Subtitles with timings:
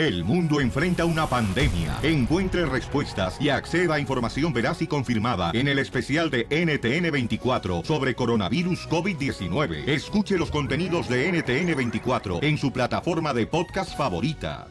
[0.00, 1.98] El mundo enfrenta una pandemia.
[2.02, 8.14] Encuentre respuestas y acceda a información veraz y confirmada en el especial de NTN24 sobre
[8.14, 9.86] coronavirus COVID-19.
[9.86, 14.68] Escuche los contenidos de NTN24 en su plataforma de podcast favorita.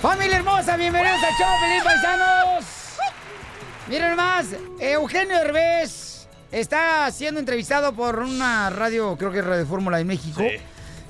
[0.00, 2.64] Familia hermosa, bienvenidos a show, Feliz Paisanos.
[3.88, 9.98] Miren más, Eugenio Herbés está siendo entrevistado por una radio, creo que es Radio Fórmula
[9.98, 10.44] de México.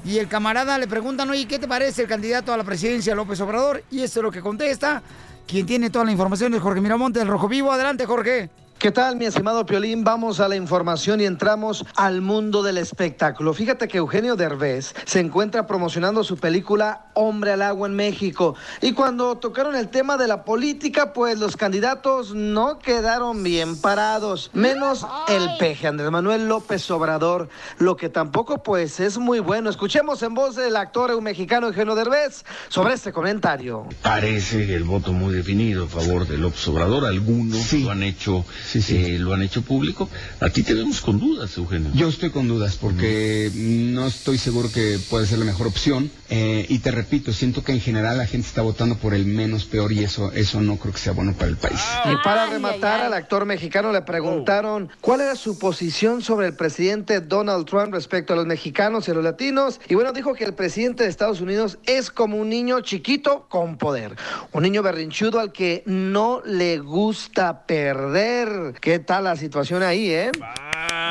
[0.04, 3.40] Y el camarada le preguntan, oye, ¿qué te parece el candidato a la presidencia López
[3.40, 3.84] Obrador?
[3.90, 5.02] Y eso es lo que contesta.
[5.46, 7.70] Quien tiene toda la información es Jorge Miramonte, del Rojo Vivo.
[7.70, 8.50] Adelante, Jorge.
[8.82, 10.02] ¿Qué tal, mi estimado Piolín?
[10.02, 13.54] Vamos a la información y entramos al mundo del espectáculo.
[13.54, 18.56] Fíjate que Eugenio Derbez se encuentra promocionando su película Hombre al Agua en México.
[18.80, 24.50] Y cuando tocaron el tema de la política, pues los candidatos no quedaron bien parados.
[24.52, 27.50] Menos el peje, Andrés Manuel López Obrador.
[27.78, 29.70] Lo que tampoco, pues, es muy bueno.
[29.70, 33.86] Escuchemos en voz del actor mexicano Eugenio Derbez sobre este comentario.
[34.02, 37.04] Parece el voto muy definido a favor de López Obrador.
[37.04, 38.44] Algunos lo han hecho
[38.74, 40.08] eh, lo han hecho público.
[40.40, 41.90] A ti te vemos con dudas, Eugenio.
[41.94, 46.10] Yo estoy con dudas porque no estoy seguro que puede ser la mejor opción.
[46.30, 49.64] Eh, y te repito, siento que en general la gente está votando por el menos
[49.64, 51.80] peor y eso, eso no creo que sea bueno para el país.
[52.10, 57.20] Y para rematar, al actor mexicano le preguntaron cuál era su posición sobre el presidente
[57.20, 59.80] Donald Trump respecto a los mexicanos y los latinos.
[59.88, 63.76] Y bueno, dijo que el presidente de Estados Unidos es como un niño chiquito con
[63.76, 64.16] poder.
[64.52, 68.61] Un niño berrinchudo al que no le gusta perder.
[68.80, 70.30] ¿Qué tal la situación ahí, eh?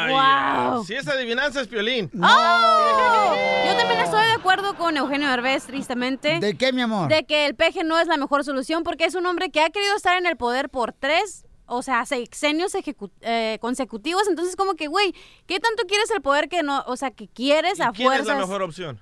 [0.09, 0.83] Wow.
[0.85, 2.09] Si es adivinanza es violín.
[2.15, 3.35] ¡Oh!
[3.67, 6.39] Yo también estoy de acuerdo con Eugenio Derbez, tristemente.
[6.39, 7.09] ¿De qué, mi amor?
[7.09, 9.69] De que el peje no es la mejor solución porque es un hombre que ha
[9.69, 12.73] querido estar en el poder por tres o sea, sexenios
[13.21, 14.27] eh, consecutivos.
[14.27, 15.13] Entonces, como que, güey,
[15.47, 18.27] ¿qué tanto quieres el poder que no, o sea, que quieres a ¿Quién fuerzas?
[18.27, 19.01] es la mejor opción?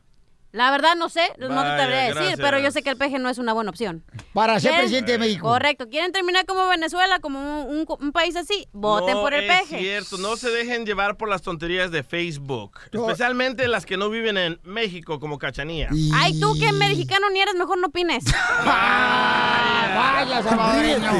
[0.52, 2.39] La verdad no sé, no te Vaya, sabría decir, gracias.
[2.42, 4.03] pero yo sé que el peje no es una buena opción.
[4.33, 5.47] Para ser ¿Quieren- presidente de México.
[5.47, 5.88] Correcto.
[5.89, 8.67] ¿Quieren terminar como Venezuela, como un, un- un país así?
[8.73, 9.77] Voten no por el es peje.
[9.77, 12.80] cierto, no se dejen llevar por las tonterías de Facebook.
[12.92, 15.89] Especialmente las que no viven en México, como Cachanía.
[16.15, 18.23] Ay, tú que mexicano ni eres, mejor no opines.
[18.65, 21.11] Vaya, salvadoreño.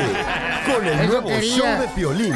[0.66, 1.56] Con el Eso nuevo quería.
[1.56, 2.34] show de Piolín.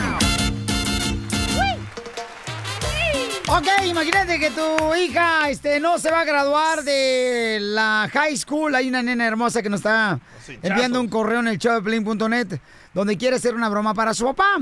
[3.56, 8.74] Ok, imagínate que tu hija este, no se va a graduar de la high school.
[8.74, 10.20] Hay una nena hermosa que nos está
[10.64, 12.60] enviando un correo en el showdeplin.net
[12.96, 14.58] donde quiere hacer una broma para su papá.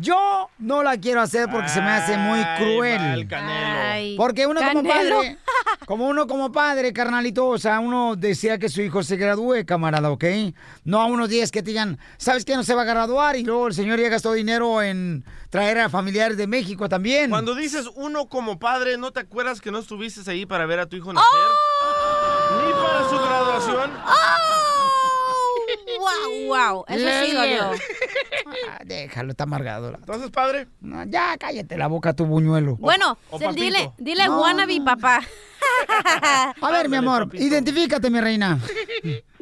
[0.00, 3.28] Yo no la quiero hacer porque se me hace muy cruel.
[3.32, 5.38] Ay, Porque uno como padre,
[5.86, 10.10] como uno como padre, carnalito, o sea, uno desea que su hijo se gradúe, camarada,
[10.10, 10.24] ¿ok?
[10.84, 12.54] No a unos días que te digan, ¿sabes qué?
[12.54, 15.88] No se va a graduar y luego el señor ya gastó dinero en traer a
[15.88, 17.30] familiares de México también.
[17.30, 20.86] Cuando dices uno como padre, ¿no te acuerdas que no estuviste ahí para ver a
[20.86, 21.28] tu hijo nacer?
[22.64, 23.90] Ni para su graduación.
[25.98, 26.84] Wow, wow.
[26.88, 27.70] Eso sí dolió.
[28.70, 29.94] Ah, déjalo, está amargado.
[29.94, 30.68] Entonces, padre.
[30.80, 32.76] No, ya cállate la boca, tu buñuelo.
[32.76, 33.62] Bueno, o se- papito.
[33.64, 35.20] dile, dile No, wannabe, papá.
[36.60, 38.58] A ver, mi amor, identifícate, mi reina.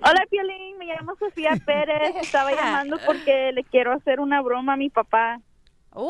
[0.03, 2.15] Hola, Piolín, me llamo Sofía Pérez.
[2.23, 5.41] Estaba llamando porque le quiero hacer una broma a mi papá.
[5.95, 6.09] Uh.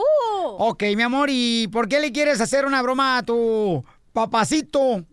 [0.59, 5.05] Ok, mi amor, ¿y por qué le quieres hacer una broma a tu papacito?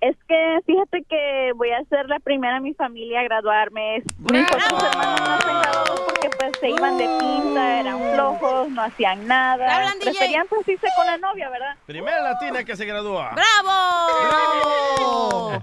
[0.00, 4.02] Es que fíjate que voy a ser la primera en mi familia a graduarme.
[4.18, 8.82] Mis otros hermanos no se graduaron porque pues se iban de pinta, eran flojos, no
[8.82, 9.94] hacían nada.
[10.00, 11.76] Preferían pues irse con la novia, ¿verdad?
[11.86, 13.34] Primera latina que se gradúa.
[13.34, 13.76] ¡Bravo!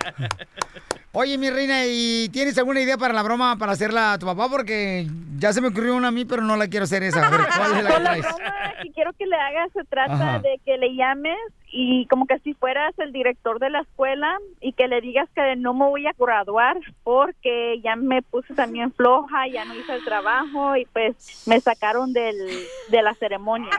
[1.16, 4.50] Oye, mi reina, ¿y tienes alguna idea para la broma para hacerla a tu papá?
[4.50, 5.06] Porque
[5.38, 7.28] ya se me ocurrió una a mí, pero no la quiero hacer esa.
[7.28, 8.26] A ver, ¿cuál es la que Con la traes?
[8.26, 10.40] broma que quiero que le hagas se trata Ajá.
[10.40, 11.38] de que le llames
[11.72, 15.56] y como que si fueras el director de la escuela y que le digas que
[15.56, 20.04] no me voy a graduar porque ya me puse también floja, ya no hice el
[20.04, 22.36] trabajo y pues me sacaron del,
[22.90, 23.70] de la ceremonia.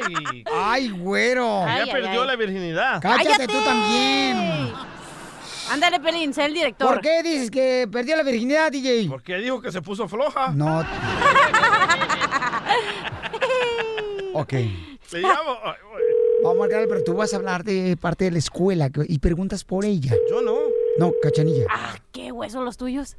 [0.00, 1.64] Ay, Ay, güero.
[1.66, 3.00] ya perdió la virginidad.
[3.02, 4.72] Cállate tú también.
[5.70, 6.88] Ándale, Pelín, sé el director.
[6.88, 9.08] ¿Por qué dices que perdió la virginidad, DJ?
[9.08, 10.52] Porque dijo que se puso floja.
[10.52, 10.80] No.
[14.34, 14.52] ok.
[14.52, 15.58] Le llamo.
[15.62, 15.74] Ay,
[16.42, 19.64] Vamos a marcar, pero tú vas a hablar de parte de la escuela y preguntas
[19.64, 20.14] por ella.
[20.28, 20.58] Yo no.
[20.98, 21.64] No, cachanilla.
[21.70, 23.16] Ah, qué huesos los tuyos.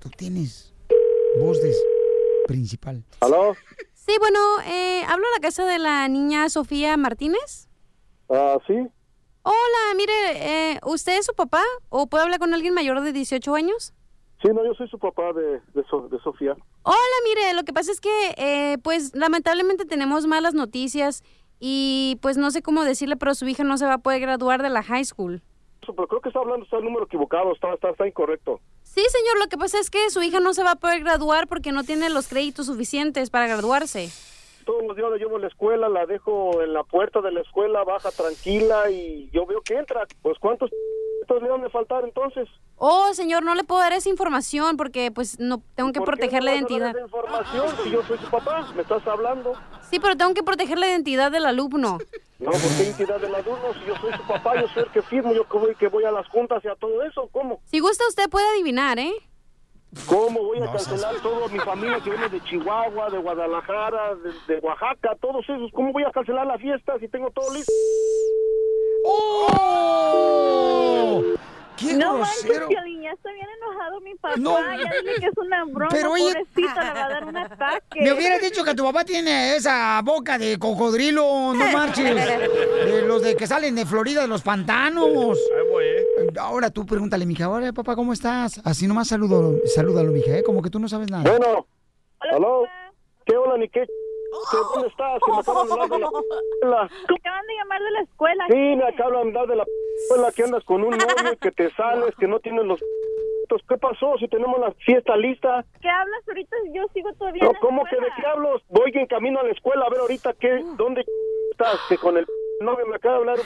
[0.00, 0.72] Tú tienes
[1.38, 1.72] voz de
[2.48, 3.04] principal.
[3.20, 3.54] ¿Aló?
[3.94, 7.68] Sí, bueno, eh, hablo a la casa de la niña Sofía Martínez.
[8.28, 8.74] Ah, sí.
[9.48, 13.54] Hola, mire, eh, ¿usted es su papá o puede hablar con alguien mayor de 18
[13.54, 13.94] años?
[14.42, 16.56] Sí, no, yo soy su papá de, de, So- de Sofía.
[16.82, 21.22] Hola, mire, lo que pasa es que, eh, pues, lamentablemente tenemos malas noticias
[21.60, 24.62] y, pues, no sé cómo decirle, pero su hija no se va a poder graduar
[24.64, 25.40] de la high school.
[25.86, 28.58] pero creo que está hablando, está el número equivocado, está, está, está incorrecto.
[28.82, 31.46] Sí, señor, lo que pasa es que su hija no se va a poder graduar
[31.46, 34.10] porque no tiene los créditos suficientes para graduarse.
[34.66, 37.40] Todos los días la llevo a la escuela, la dejo en la puerta de la
[37.40, 40.04] escuela, baja tranquila y yo veo que entra.
[40.22, 40.70] Pues ¿cuántos
[41.22, 42.48] estos le van a faltar entonces?
[42.74, 46.16] Oh, señor, no le puedo dar esa información porque pues no tengo que ¿Por qué
[46.16, 46.90] proteger la identidad.
[46.90, 48.68] esa información si yo soy su papá?
[48.74, 49.52] ¿Me estás hablando?
[49.88, 51.98] Sí, pero tengo que proteger la identidad del alumno.
[52.38, 53.72] No, ¿por qué identidad del alumno?
[53.80, 56.04] Si yo soy su papá, yo soy el que firmo, yo que voy, que voy
[56.04, 57.62] a las juntas y a todo eso, ¿cómo?
[57.64, 59.14] Si gusta usted puede adivinar, ¿eh?
[60.04, 64.60] ¿Cómo voy a cancelar toda mi familia que viene de Chihuahua, de Guadalajara, de, de
[64.60, 65.70] Oaxaca, todos esos?
[65.72, 67.72] ¿Cómo voy a cancelar la fiesta si tengo todo listo?
[69.04, 70.36] ¡Oh!
[71.76, 72.68] ¡Qué no manches, grosero!
[72.68, 74.34] Piolín, ya está bien enojado mi papá.
[74.38, 74.58] No.
[74.58, 78.00] Ya dile que es una broma, Pero, oye- pobrecito, le va a dar un ataque.
[78.02, 82.14] Me hubieras dicho que tu papá tiene esa boca de cocodrilo, no marches.
[82.14, 85.38] De los de que salen de Florida, de los pantanos.
[86.40, 88.60] Ahora tú pregúntale, mija, ahora papá, ¿cómo estás?
[88.64, 90.42] Así nomás saludo, salúdalo, mija, ¿eh?
[90.42, 91.24] Como que tú no sabes nada.
[91.30, 91.66] Bueno,
[92.20, 92.64] ¿aló?
[93.24, 93.86] ¿Qué hola ni qué?
[94.50, 95.20] ¿Qué- ¿Dónde estás?
[95.24, 96.88] Que me acaban de hablar de la escuela.
[97.08, 98.44] Me acaban de llamar de la escuela.
[98.48, 99.64] Sí, me acaban de hablar de la
[100.02, 102.80] escuela que andas con un novio, que te sales, que no tienes los...
[103.68, 104.16] ¿Qué pasó?
[104.18, 105.64] Si tenemos la fiesta lista.
[105.80, 106.56] ¿Qué hablas ahorita?
[106.72, 108.60] Yo sigo todavía No, en la ¿cómo que de qué hablo?
[108.68, 111.04] Voy en camino a la escuela a ver ahorita qué, dónde
[111.50, 112.26] estás, que con el
[112.60, 113.38] novio me acaba de hablar.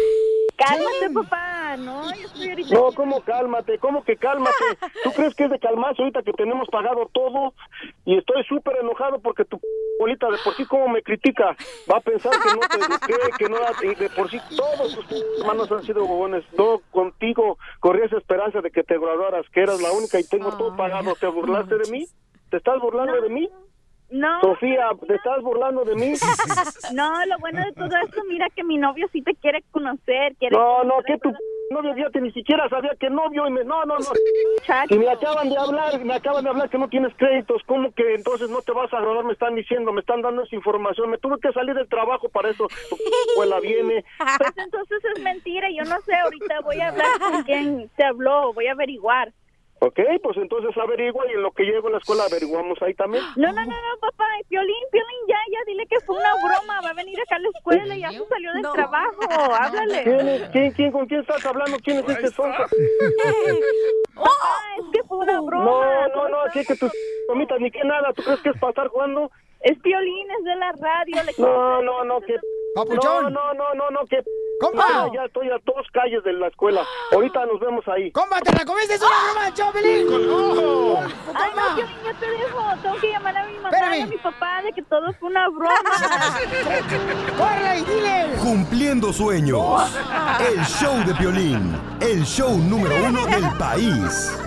[0.57, 1.77] Cálmate, papá.
[1.79, 2.75] No, yo estoy ahorita...
[2.75, 3.79] No, ¿cómo cálmate?
[3.79, 4.53] ¿Cómo que cálmate?
[5.05, 7.55] ¿Tú crees que es de calmarse ahorita que tenemos pagado todo?
[8.05, 9.59] Y estoy súper enojado porque tu
[9.99, 11.57] bolita de por sí como me critica.
[11.91, 12.77] Va a pensar que no te
[13.15, 13.57] eduqué, que no...
[13.83, 16.45] Y de por sí todos tus hermanos han sido bobones.
[16.59, 20.57] No, contigo corrí esa esperanza de que te graduaras, que eras la única y tengo
[20.57, 21.15] todo pagado.
[21.15, 22.07] ¿Te burlaste de mí?
[22.51, 23.49] ¿Te estás burlando de mí?
[24.11, 24.41] No.
[24.41, 26.15] Sofía, ¿te estás burlando de mí?
[26.93, 30.35] No, lo bueno de todo esto, mira que mi novio sí te quiere conocer.
[30.37, 31.33] Quiere No, no, que tu
[31.71, 33.63] novio ya que ni siquiera sabía que novio y me...
[33.63, 34.07] No, no, no.
[34.89, 37.63] Y me acaban de hablar, me acaban de hablar que no tienes créditos.
[37.67, 39.25] ¿Cómo que entonces no te vas a graduar?
[39.25, 41.09] Me están diciendo, me están dando esa información.
[41.11, 42.67] Me tuve que salir del trabajo para eso.
[42.89, 42.97] Tu
[43.31, 44.05] escuela viene.
[44.39, 48.53] Pues entonces es mentira, yo no sé, ahorita voy a hablar con quien te habló,
[48.55, 49.33] voy a averiguar.
[49.83, 53.25] Ok, pues entonces averigua y en lo que llego a la escuela averiguamos ahí también.
[53.37, 56.91] No, no, no, no, papá, Piolín, Piolín, ya, ya, dile que fue una broma, va
[56.91, 60.03] a venir acá a la escuela, ya se salió del trabajo, háblale.
[60.05, 61.79] ¿Quién, es- quién, quién, con quién estás hablando?
[61.83, 62.63] ¿Quién es este sonso?
[64.15, 64.31] Papá,
[64.79, 65.65] es que fue una broma.
[65.65, 66.93] No, no, no, así que tus
[67.27, 68.13] tomitas ni que nada.
[68.13, 69.31] ¿Tú crees que es para estar jugando?
[69.63, 71.23] Es Piolín, es de la radio.
[71.23, 72.37] Le No, no, no, que...
[72.75, 73.25] Papuchón.
[73.25, 74.23] No, no, no, no, no, que...
[74.61, 74.87] Compa.
[74.89, 76.83] Ya, ya estoy a dos calles de la escuela.
[77.13, 78.13] Ahorita nos vemos ahí.
[78.13, 78.95] ¡Compa, te la comiste!
[78.95, 80.07] ¡Es una broma, Chopelín!
[81.35, 82.63] Ay, no, Piolín, ya te dejo.
[82.83, 83.99] Tengo que llamar a mi mamá Espérame.
[83.99, 85.73] y a mi papá de que todo fue una broma.
[87.39, 88.27] ¡Córrele y dile!
[88.43, 89.99] Cumpliendo sueños.
[90.41, 91.79] El show de Piolín.
[92.01, 94.39] El show número uno del país.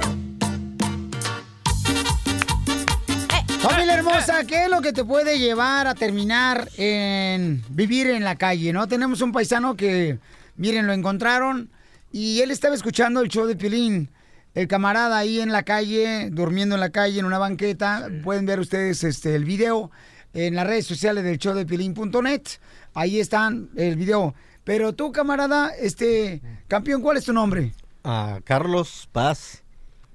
[3.63, 8.35] Familia hermosa, ¿qué es lo que te puede llevar a terminar en vivir en la
[8.35, 8.89] calle, no?
[8.89, 10.19] Tenemos un paisano que,
[10.57, 11.69] miren, lo encontraron
[12.11, 14.09] y él estaba escuchando el show de Piolín.
[14.53, 18.09] El camarada ahí en la calle, durmiendo en la calle, en una banqueta.
[18.21, 19.91] Pueden ver ustedes este, el video
[20.33, 22.41] en las redes sociales del show de Piolín.net.
[22.93, 24.35] Ahí están el video.
[24.65, 27.71] Pero tú, camarada, este, campeón, ¿cuál es tu nombre?
[28.03, 29.63] Ah, Carlos Paz.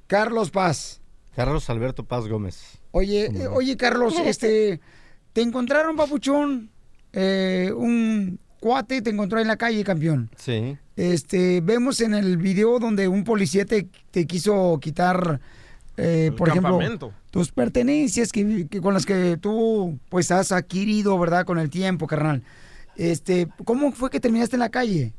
[0.06, 1.00] Carlos Paz.
[1.34, 2.77] Carlos Alberto Paz Gómez.
[2.99, 4.81] Oye, eh, oye, Carlos, este,
[5.33, 6.71] te encontraron, papuchón,
[7.12, 10.31] eh, un cuate te encontró en la calle, campeón.
[10.37, 10.76] Sí.
[10.97, 15.40] Este, vemos en el video donde un policía te, te quiso quitar,
[15.97, 16.81] eh, por ejemplo,
[17.31, 21.45] tus pertenencias que, que con las que tú, pues, has adquirido, ¿verdad?
[21.45, 22.43] Con el tiempo, carnal.
[22.97, 25.12] Este, ¿cómo fue que terminaste en la calle?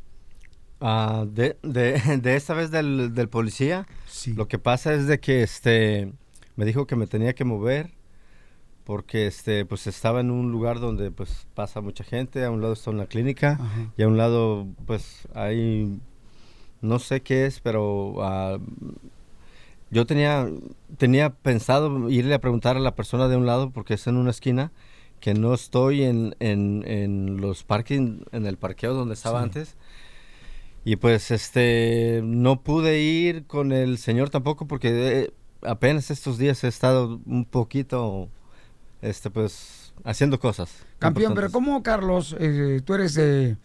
[0.81, 3.87] Ah, de, de, de esta vez del, del policía,
[4.35, 6.11] lo que pasa es de que este
[6.59, 7.91] me dijo que me tenía que mover
[8.83, 12.73] porque este pues estaba en un lugar donde pues pasa mucha gente, a un lado
[12.73, 13.57] está una clínica
[13.97, 15.99] y a un lado pues hay
[16.81, 18.57] no sé qué es, pero ah,
[19.89, 20.49] yo tenía
[20.97, 24.31] tenía pensado irle a preguntar a la persona de un lado porque es en una
[24.31, 24.73] esquina
[25.21, 29.43] que no estoy en, en, en los parking en el parqueo donde estaba Sí.
[29.45, 29.77] antes
[30.83, 34.89] y pues este no pude ir con el señor tampoco porque
[35.23, 38.29] eh, apenas estos días he estado un poquito
[39.01, 40.71] este pues haciendo cosas.
[40.99, 41.51] Campeón, pero.
[41.51, 42.35] ¿cómo, Carlos?
[42.39, 43.57] eh, tú eres de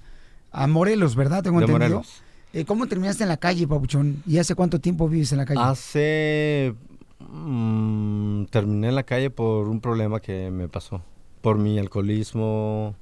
[0.52, 1.42] a Morelos, ¿verdad?
[1.42, 1.96] Tengo De entendido.
[1.98, 2.22] Morelos.
[2.52, 4.22] Eh, ¿Cómo terminaste en la calle, papuchón?
[4.26, 5.60] ¿Y hace cuánto tiempo vives en la calle?
[5.60, 6.74] Hace
[7.18, 11.02] mm, terminé en la calle por un problema que me pasó,
[11.40, 12.94] por mi alcoholismo,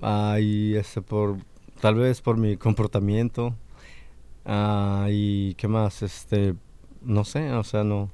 [0.00, 1.38] ah, y este por
[1.80, 3.56] tal vez por mi comportamiento.
[4.44, 6.54] Ah, y qué más, este,
[7.02, 8.10] no sé, o sea, no.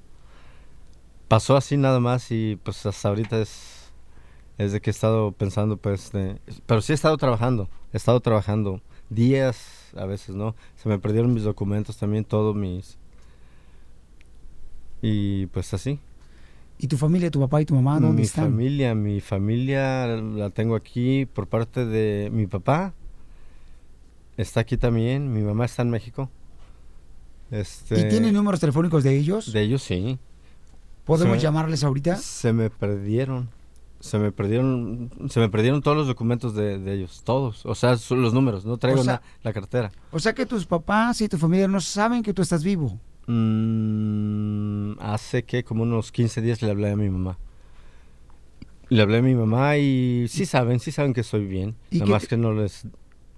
[1.28, 3.90] Pasó así nada más y pues hasta ahorita es,
[4.58, 8.20] es de que he estado pensando, pues, de- pero sí he estado trabajando, he estado
[8.20, 10.54] trabajando días, a veces, ¿no?
[10.76, 12.98] Se me perdieron mis documentos también, todos mis...
[15.02, 15.98] Y pues así.
[16.78, 18.46] ¿Y tu familia, tu papá y tu mamá, dónde mi están?
[18.46, 22.92] familia, mi familia la tengo aquí por parte de mi papá.
[24.36, 26.30] Está aquí también, mi mamá está en México.
[27.50, 29.52] Este, ¿Y tiene números telefónicos de ellos?
[29.52, 30.18] De ellos sí.
[31.04, 32.16] ¿Podemos llamarles ahorita?
[32.16, 33.48] Se me perdieron.
[34.00, 37.64] Se me perdieron, se me perdieron todos los documentos de, de ellos, todos.
[37.64, 39.90] O sea, son los números, no traigo O sea- na- la cartera.
[40.12, 42.98] O sea que tus papás y tu familia no saben que tú estás vivo.
[43.26, 47.38] Mm, hace que como unos 15 días le hablé a mi mamá.
[48.88, 51.74] Le hablé a mi mamá y sí saben, sí saben que estoy bien.
[51.90, 52.86] ¿Y Nada más te- que no les,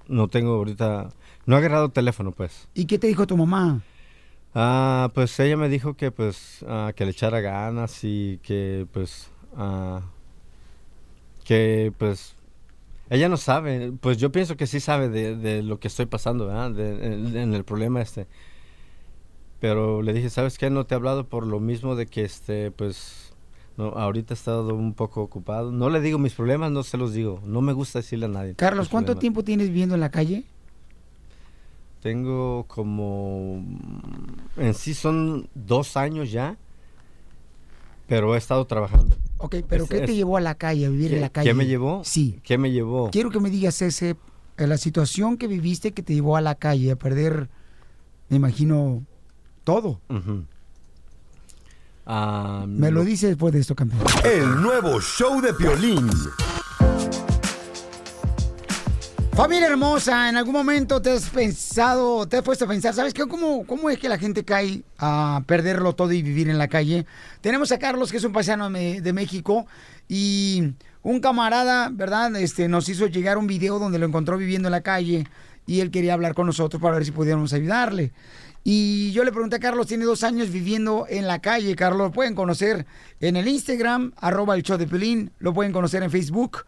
[0.09, 1.11] no tengo ahorita,
[1.47, 2.69] no he agarrado teléfono pues.
[2.75, 3.81] ¿Y qué te dijo tu mamá?
[4.55, 9.31] Ah, pues ella me dijo que pues ah, que le echara ganas y que pues
[9.57, 10.01] ah,
[11.45, 12.35] que pues
[13.11, 16.47] ella no sabe, pues yo pienso que sí sabe de, de lo que estoy pasando,
[16.47, 16.71] ¿verdad?
[16.73, 18.27] De- en, en el problema este.
[19.61, 20.71] Pero le dije, ¿sabes qué?
[20.71, 23.33] No te he hablado por lo mismo de que este pues
[23.77, 25.73] no, ahorita he estado un poco ocupado.
[25.73, 27.41] No le digo mis problemas, no se los digo.
[27.45, 28.55] No me gusta decirle a nadie.
[28.55, 29.21] Carlos, ¿cuánto problemas.
[29.21, 30.45] tiempo tienes viviendo en la calle?
[32.09, 33.63] Tengo como...
[34.57, 36.57] En sí son dos años ya,
[38.07, 39.15] pero he estado trabajando.
[39.37, 41.51] Ok, pero Es- ¿qué te llevó a la calle, a vivir ¿Qué- en la calle?
[41.51, 42.01] ¿Qué me llevó?
[42.05, 42.41] Sí.
[42.43, 43.11] ¿Qué me llevó?
[43.11, 44.17] Quiero que me digas ese,
[44.57, 47.51] eh, la situación que viviste que te llevó a la calle, a perder,
[48.31, 49.05] me imagino,
[49.65, 50.01] todo.
[50.09, 50.45] Ujú.
[52.07, 54.01] Ah, Me lo dice después de esto, campeón.
[54.25, 56.09] El nuevo show de Piolín.
[59.39, 63.25] Familia hermosa, ¿en algún momento te has pensado, te has puesto a pensar, ¿sabes qué?
[63.25, 67.07] ¿Cómo, cómo es que la gente cae a perderlo todo y vivir en la calle?
[67.41, 69.69] Tenemos a Carlos, que es un paisano de, México,
[70.09, 70.73] y
[71.05, 72.35] un camarada, ¿verdad?
[72.35, 75.25] Este, nos hizo llegar un video donde lo encontró viviendo en la calle
[75.69, 78.11] y él quería hablar con nosotros para ver si pudiéramos ayudarle.
[78.65, 81.77] Y yo le pregunté a Carlos, tiene dos años viviendo en la calle.
[81.77, 82.87] Carlos, lo pueden conocer
[83.21, 85.31] en el Instagram, arroba el show de Piolín.
[85.39, 86.65] Lo pueden conocer en Facebook,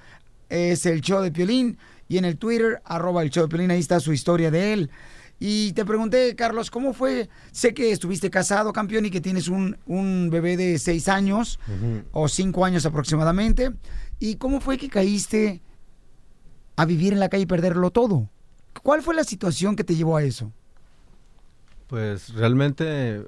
[0.48, 1.76] es el show de Piolín.
[2.10, 4.90] Y en el Twitter, arroba el show de Piolín, ahí está su historia de él.
[5.38, 7.28] Y te pregunté, Carlos, ¿cómo fue?
[7.52, 11.60] Sé que estuviste casado, campeón, y que tienes un, un bebé de seis años
[12.10, 13.70] o cinco años aproximadamente.
[14.18, 15.62] ¿Y cómo fue que caíste
[16.74, 18.28] a vivir en la calle y perderlo todo?
[18.82, 20.52] ¿Cuál fue la situación que te llevó a eso?
[21.86, 23.24] Pues realmente,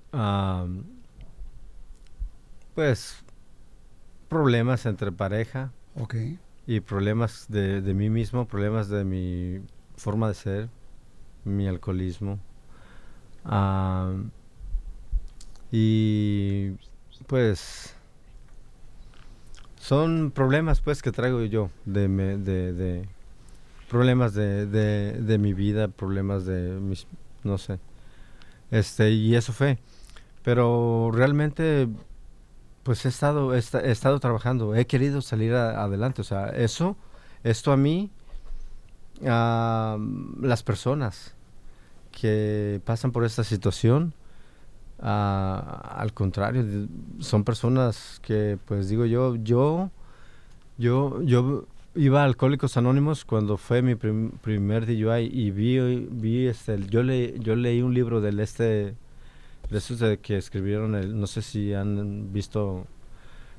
[2.75, 3.15] pues
[4.29, 5.71] problemas entre pareja.
[5.95, 6.17] Ok.
[6.67, 9.61] Y problemas de, de mí mismo, problemas de mi
[9.97, 10.69] forma de ser,
[11.45, 12.39] mi alcoholismo.
[15.71, 16.73] Y
[17.27, 17.97] pues
[19.77, 23.09] son problemas pues que traigo yo de, de
[23.93, 27.07] problemas de, de, de mi vida, problemas de mis,
[27.45, 27.79] no sé.
[28.71, 29.79] Este, y eso fue.
[30.43, 31.89] Pero realmente,
[32.83, 36.21] pues he estado, he, esta- he estado trabajando, he querido salir a- adelante.
[36.23, 36.97] O sea, eso,
[37.45, 38.11] esto a mí,
[39.27, 39.99] a
[40.41, 41.35] las personas
[42.11, 44.15] que pasan por esta situación,
[45.01, 46.65] ah, al contrario,
[47.21, 49.91] son personas que, pues digo yo, yo,
[50.79, 56.47] yo, yo iba a Alcohólicos Anónimos cuando fue mi prim- primer DUI y vi, vi
[56.47, 58.95] este, yo le, yo leí un libro del este,
[59.73, 62.87] de esos de que escribieron, el, no sé si han visto,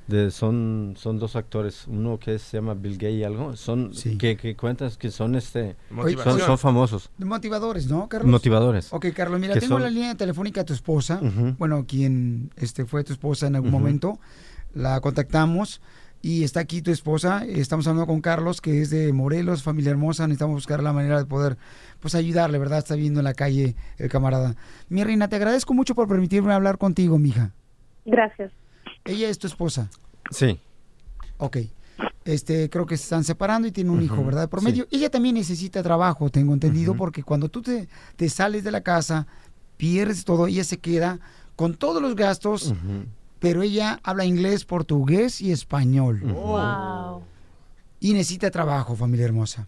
[0.07, 4.37] de, son, son dos actores, uno que se llama Bill Gates y algo, son, que,
[4.37, 5.75] que cuentan que son este,
[6.23, 7.09] son, son famosos.
[7.17, 8.29] Motivadores, ¿no, Carlos?
[8.29, 8.93] Motivadores.
[8.93, 11.19] Ok, Carlos, mira, tengo son- la línea telefónica a tu esposa.
[11.21, 11.55] Ujú.
[11.57, 13.79] Bueno, quien este, fue tu esposa en algún Ujú.
[13.79, 14.19] momento.
[14.75, 15.81] La contactamos
[16.23, 17.45] y está aquí tu esposa.
[17.45, 20.25] Estamos hablando con Carlos, que es de Morelos, familia hermosa.
[20.25, 21.57] Necesitamos buscar la manera de poder
[21.99, 22.79] pues ayudarle, ¿verdad?
[22.79, 24.55] Está viviendo en la calle el camarada.
[24.87, 27.51] Mi reina, te agradezco mucho por permitirme hablar contigo, mija.
[28.05, 28.53] Gracias.
[29.03, 29.89] Ella es tu esposa.
[30.31, 30.57] Sí.
[31.39, 31.57] Ok.
[32.23, 34.49] Este, creo que se están separando y tiene un hijo, ¿verdad?
[34.49, 34.65] Por sí.
[34.65, 34.87] medio.
[34.91, 39.27] Ella también necesita trabajo, tengo entendido, porque cuando tú te, te sales de la casa,
[39.75, 41.19] pierdes todo, ella se queda
[41.57, 42.73] con todos los gastos,
[43.43, 46.21] pero ella habla inglés, portugués y español.
[46.21, 47.23] Wow.
[47.99, 49.67] Y necesita trabajo, familia hermosa.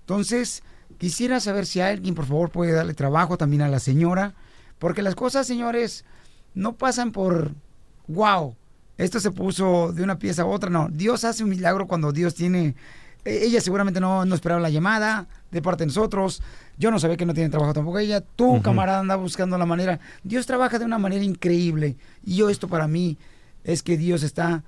[0.00, 0.62] Entonces,
[0.96, 4.32] quisiera saber si alguien, por favor, puede darle trabajo también a la señora,
[4.78, 6.06] porque las cosas, señores,
[6.54, 7.50] no pasan por,
[8.08, 8.56] wow,
[8.96, 10.88] esto se puso de una pieza a otra, no.
[10.90, 12.74] Dios hace un milagro cuando Dios tiene
[13.24, 16.42] eh, ella seguramente no, no esperaba la llamada de parte de nosotros.
[16.78, 18.20] Yo no sabía que no tiene trabajo tampoco ella.
[18.20, 20.00] Tu camarada anda buscando la manera.
[20.24, 21.96] Dios trabaja de una manera increíble.
[22.24, 23.18] Y yo esto para mí
[23.64, 24.64] es que Dios está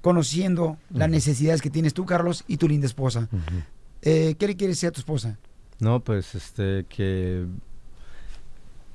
[0.00, 3.28] conociendo las necesidades que tienes tú, Carlos, y tu linda esposa.
[4.02, 5.36] Eh, ¿Qué le quieres decir a tu esposa?
[5.80, 7.44] No, pues este que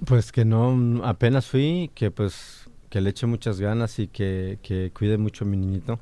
[0.06, 4.92] pues que no apenas fui, que pues que le eche muchas ganas y que, que
[4.98, 6.00] cuide mucho a mi niñito.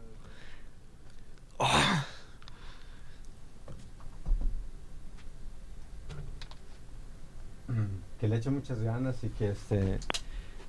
[8.32, 10.00] Le eche muchas ganas y que este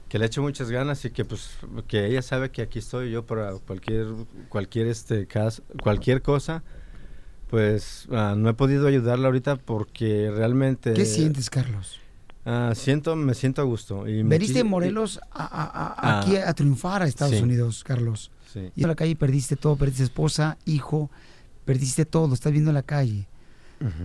[0.09, 1.50] que le eche muchas ganas y que pues
[1.88, 4.09] que ella sabe que aquí estoy yo para cualquier
[4.50, 6.62] cualquier este caso, cualquier cosa.
[7.49, 12.00] Pues ah, no he podido ayudarla ahorita porque realmente ¿Qué sientes, Carlos?
[12.47, 14.09] Ah, siento, me siento a gusto.
[14.09, 16.21] Y Veniste de Morelos a, a- a- Ah.
[16.21, 17.42] aquí a triunfar a Estados Sí.
[17.42, 18.31] Unidos, Carlos.
[18.52, 18.71] Sí.
[18.75, 21.11] Y en la calle perdiste todo, perdiste esposa, hijo,
[21.64, 23.28] perdiste todo, estás viendo en la calle.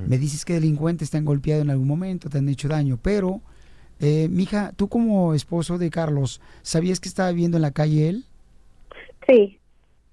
[0.07, 3.41] Me dices que delincuentes te han golpeado en algún momento, te han hecho daño, pero,
[3.99, 8.23] eh, mija, tú como esposo de Carlos, ¿sabías que estaba viviendo en la calle él?
[9.27, 9.59] Sí,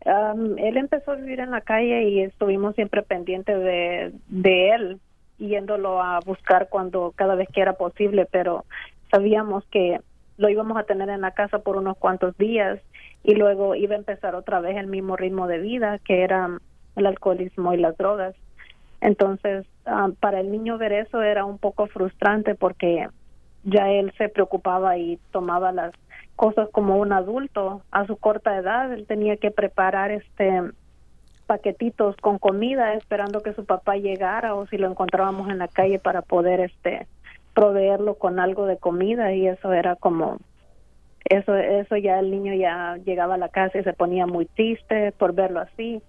[0.04, 5.00] él empezó a vivir en la calle y estuvimos siempre pendientes de, de él,
[5.38, 8.64] yéndolo a buscar cuando cada vez que era posible, pero
[9.11, 10.00] sabíamos que
[10.37, 12.80] lo íbamos a tener en la casa por unos cuantos días
[13.23, 16.59] y luego iba a empezar otra vez el mismo ritmo de vida que era
[16.97, 18.35] el alcoholismo y las drogas.
[19.04, 23.06] Entonces, ah, para el niño ver eso era un poco frustrante porque
[23.62, 25.92] ya él se preocupaba y tomaba las
[26.37, 27.82] cosas como un adulto.
[27.90, 30.62] A su corta edad él tenía que preparar este
[31.46, 35.99] paquetitos con comida esperando que su papá llegara o si lo encontrábamos en la calle
[35.99, 37.06] para poder este
[37.52, 39.34] proveerlo con algo de comida.
[39.34, 40.38] Y eso era como
[41.26, 45.12] eso eso ya el niño ya llegaba a la casa y se ponía muy triste
[45.12, 46.00] por verlo así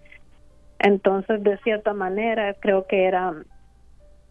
[0.79, 3.33] entonces de cierta manera creo que era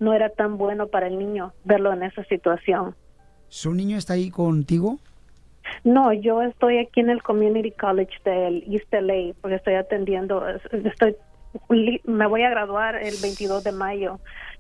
[0.01, 2.95] no era tan bueno para el niño verlo en esa situación.
[3.49, 4.99] ¿Su niño está ahí contigo?
[5.85, 11.17] no, yo estoy aquí en el Community College del East LA porque estoy atendiendo, estoy,
[12.05, 14.19] me voy a graduar el 22 de mayo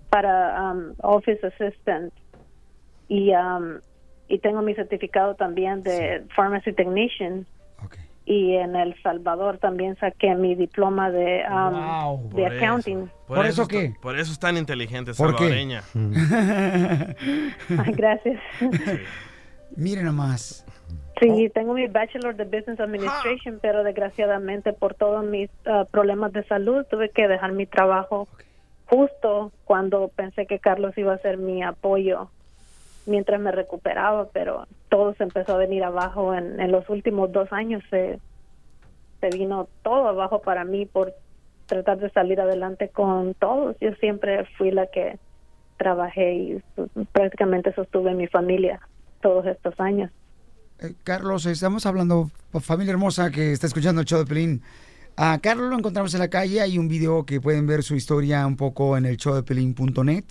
[0.09, 2.13] para um, Office Assistant.
[3.09, 3.81] Y um,
[4.29, 7.47] y tengo mi certificado también de Pharmacy Technician
[8.27, 12.65] y en El Salvador también saqué mi diploma de um, de Por eso.
[12.65, 13.11] accounting.
[13.27, 15.45] Por, eso, est- Por eso es tan inteligente, ¿Por qué?
[15.45, 15.83] salvadoreña.
[17.85, 18.41] Ay, gracias.
[19.77, 20.65] Miren nomás.
[21.21, 26.43] Sí, tengo mi Bachelor de Business Administration, pero desgraciadamente por todos mis ah, problemas de
[26.45, 28.27] salud tuve que dejar mi trabajo
[28.87, 32.31] justo cuando pensé que Carlos iba a ser mi apoyo
[33.07, 37.53] mientras me recuperaba, pero todo se empezó a venir abajo en, en los últimos dos
[37.53, 37.83] años.
[37.91, 38.21] Se,
[39.21, 41.13] se vino todo abajo para mí por
[41.67, 43.75] tratar de salir adelante con todos.
[43.81, 45.19] Yo siempre fui la que
[45.79, 48.81] trabajé y pues, prácticamente sostuve mi familia
[49.21, 50.13] todos estos años.
[50.79, 52.31] Eh, Carlos, estamos hablando,
[52.61, 54.63] familia hermosa que está escuchando el show de Pelín.
[55.17, 58.47] A Carlos lo encontramos en la calle, hay un video que pueden ver su historia
[58.47, 60.25] un poco en el showdepelín.net.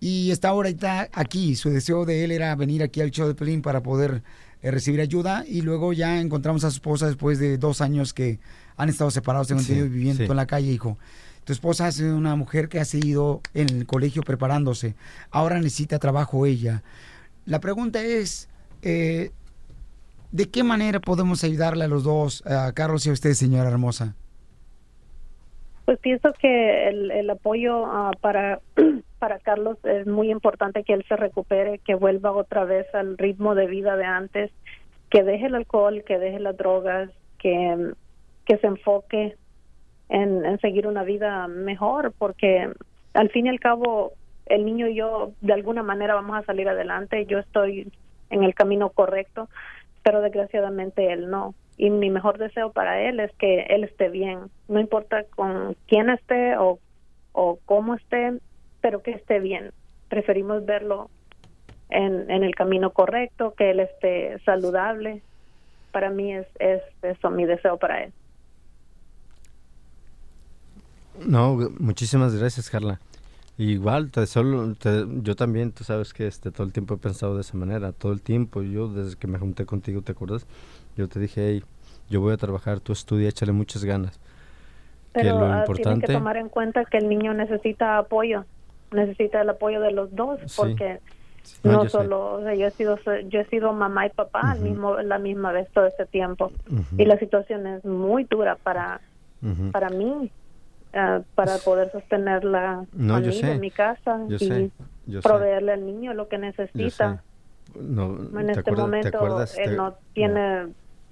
[0.00, 3.62] Y está ahorita aquí, su deseo de él era venir aquí al show de Pelín
[3.62, 4.22] para poder
[4.62, 5.44] eh, recibir ayuda.
[5.48, 8.38] Y luego ya encontramos a su esposa después de dos años que
[8.76, 10.30] han estado separados, tengo Sí, viviendo sí.
[10.30, 10.98] en la calle, hijo.
[11.44, 14.96] Tu esposa es una mujer que ha seguido en el colegio preparándose.
[15.30, 16.82] Ahora necesita trabajo ella.
[17.46, 18.48] La pregunta es,
[18.82, 19.30] eh,
[20.32, 24.14] ¿de qué manera podemos ayudarle a los dos, a Carlos y a usted, señora hermosa?
[25.86, 28.58] Pues pienso que el, el apoyo ah, para,
[29.20, 33.54] para Carlos es muy importante que él se recupere, que vuelva otra vez al ritmo
[33.54, 34.50] de vida de antes,
[35.10, 37.92] que deje el alcohol, que deje las drogas, que,
[38.44, 39.36] que se enfoque
[40.08, 42.68] en, en seguir una vida mejor, porque
[43.14, 44.12] al fin y al cabo
[44.46, 47.92] el niño y yo de alguna manera vamos a salir adelante, yo estoy
[48.30, 49.48] en el camino correcto,
[50.02, 51.54] pero desgraciadamente él no.
[51.76, 56.08] Y mi mejor deseo para él es que él esté bien, no importa con quién
[56.10, 56.78] esté o,
[57.32, 58.38] o cómo esté,
[58.80, 59.72] pero que esté bien.
[60.08, 61.10] Preferimos verlo
[61.90, 65.22] en, en el camino correcto, que él esté saludable.
[65.92, 68.12] Para mí es, es eso mi deseo para él.
[71.26, 73.00] No, muchísimas gracias, Carla.
[73.58, 77.34] Igual, te deseo- te- yo también, tú sabes que este, todo el tiempo he pensado
[77.36, 78.62] de esa manera, todo el tiempo.
[78.62, 80.46] Yo, desde que me junté contigo, ¿te acuerdas?
[80.96, 81.62] Yo te dije, hey,
[82.08, 84.18] yo voy a trabajar, tú estudia, échale muchas ganas.
[85.12, 86.06] que Pero lo ah, tienen importante...
[86.06, 88.44] que tomar en cuenta que el niño necesita apoyo,
[88.92, 90.54] necesita el apoyo de los dos, Sí.
[90.56, 91.00] porque
[91.62, 94.96] No, solo, o sea, yo he sido yo he sido mamá y papá al mismo
[94.98, 96.50] la misma vez todo este tiempo
[96.98, 99.00] y la situación es muy dura para
[99.70, 100.32] para mí
[100.92, 103.52] ah, para poder sostenerla No, a yo mí, sé.
[103.52, 104.70] en mi casa Yo y sé,
[105.06, 105.28] yo sé.
[105.28, 107.22] proveerle al niño lo que necesita.
[107.78, 109.56] No, En ¿te este acuerdas- momento acuerdas?
[109.58, 110.66] él Te- no tiene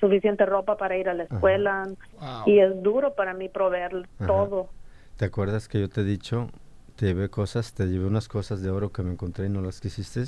[0.05, 1.89] suficiente ropa para ir a la escuela
[2.47, 4.27] y es duro para mí proveer Ajá.
[4.27, 4.69] todo.
[5.17, 6.51] ¿Te acuerdas que yo te he dicho,
[6.97, 9.81] te llevé cosas, te llevé unas cosas de oro que me encontré y no las
[9.81, 10.25] quisiste?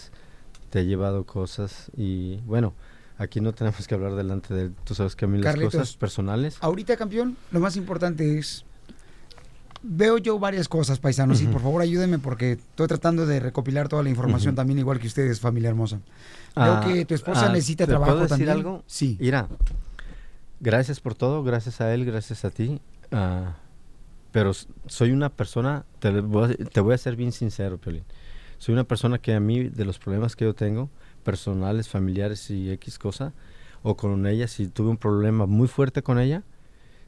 [0.70, 2.74] Te he llevado cosas y bueno,
[3.18, 4.74] aquí no tenemos que hablar delante de él.
[4.84, 6.58] Tú sabes que a mí las cosas personales...
[6.60, 8.64] Ahorita, campeón, lo más importante es.
[9.82, 14.02] Veo yo varias cosas, paisanos, y por favor ayúdenme porque estoy tratando de recopilar toda
[14.02, 16.00] la información también, igual que ustedes, familia hermosa.
[16.54, 18.50] Ah, Veo que tu esposa ah, necesita ¿te trabajo puedo decir también.
[18.50, 18.82] algo?
[18.86, 19.16] Sí.
[19.20, 19.48] Mira,
[20.60, 22.80] gracias por todo, gracias a él, gracias a ti.
[23.12, 23.56] ah,
[24.32, 24.52] pero
[24.86, 28.04] soy una persona, te, le voy a, te voy a ser bien sincero, Piolín.
[28.58, 30.90] Soy una persona que a mí, de los problemas que yo tengo,
[31.24, 33.32] personales, familiares y X cosa,
[33.82, 36.42] o con ella, si tuve un problema muy fuerte con ella,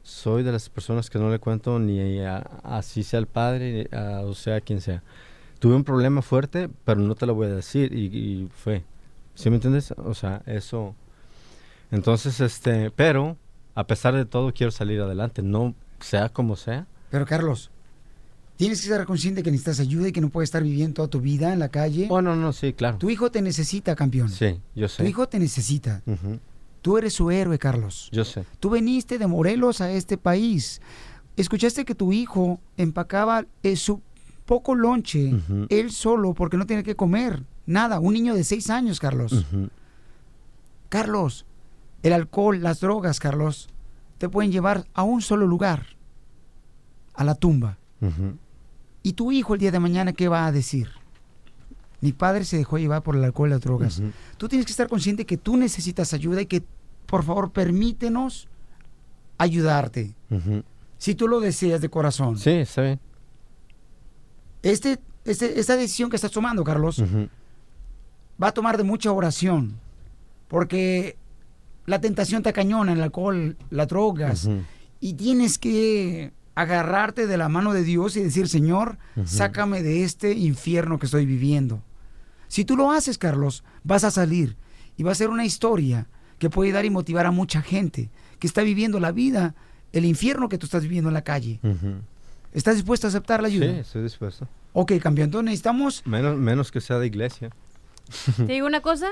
[0.03, 4.21] soy de las personas que no le cuento ni a, así sea el padre, a-
[4.25, 5.03] o sea quien sea.
[5.59, 8.83] Tuve un problema fuerte, pero no te lo voy a decir y, y fue.
[9.35, 9.91] ¿Sí me entiendes?
[9.97, 10.95] O sea, eso.
[11.91, 13.37] Entonces, este, pero
[13.75, 16.87] a pesar de todo quiero salir adelante, no sea como sea.
[17.09, 17.71] Pero Carlos,
[18.57, 21.19] tienes que ser consciente que necesitas ayuda y que no puedes estar viviendo toda tu
[21.21, 22.07] vida en la calle.
[22.09, 22.97] Oh, no, no, sí, claro.
[22.97, 24.29] Tu hijo te necesita, campeón.
[24.29, 25.03] Sí, yo sé.
[25.03, 26.01] Tu hijo te necesita.
[26.05, 26.39] Ujú,
[26.81, 28.09] Tú eres su héroe, Carlos.
[28.11, 28.45] Yo sé.
[28.59, 30.81] Tú veniste de Morelos a este país.
[31.35, 34.01] Escuchaste que tu hijo empacaba eh, su
[34.45, 35.31] poco lonche,
[35.69, 37.43] él solo, porque no tiene que comer.
[37.67, 39.45] Nada, un niño de seis años, Carlos.
[40.89, 41.45] Carlos,
[42.01, 43.69] el alcohol, las drogas, Carlos,
[44.17, 45.85] te pueden llevar a un solo lugar,
[47.13, 47.77] a la tumba.
[49.03, 50.89] ¿Y tu hijo el día de mañana qué va a decir?
[52.01, 54.01] Mi padre se dejó llevar por el alcohol y las drogas.
[54.37, 56.63] Tú tienes que estar consciente que tú necesitas ayuda y que,
[57.05, 58.47] por favor, permítenos
[59.37, 60.13] ayudarte.
[60.97, 62.37] Si tú lo deseas de corazón.
[62.37, 62.99] Sí, está bien.
[64.63, 67.01] Este, este- esta decisión que estás tomando, Carlos,
[68.41, 69.75] va a tomar de mucha oración.
[70.47, 71.15] Porque
[71.85, 74.49] la tentación te cañona, el alcohol, las drogas.
[74.99, 80.33] Y tienes que agarrarte de la mano de Dios y decir, Señor, sácame de este
[80.33, 81.81] infierno que estoy viviendo.
[82.49, 84.57] Si tú lo haces, Carlos, vas a salir
[84.97, 86.07] y va a ser una historia
[86.37, 88.09] que puede dar y motivar a mucha gente
[88.39, 89.55] que está viviendo la vida,
[89.93, 91.59] el infierno que tú estás viviendo en la calle.
[92.53, 93.79] ¿Estás dispuesto a aceptar la Sí, ayuda?
[93.79, 94.47] estoy dispuesto.
[94.73, 96.01] Ok, campeón, entonces necesitamos...
[96.05, 97.49] Menos, menos que sea de iglesia.
[98.37, 99.07] Te digo una cosa.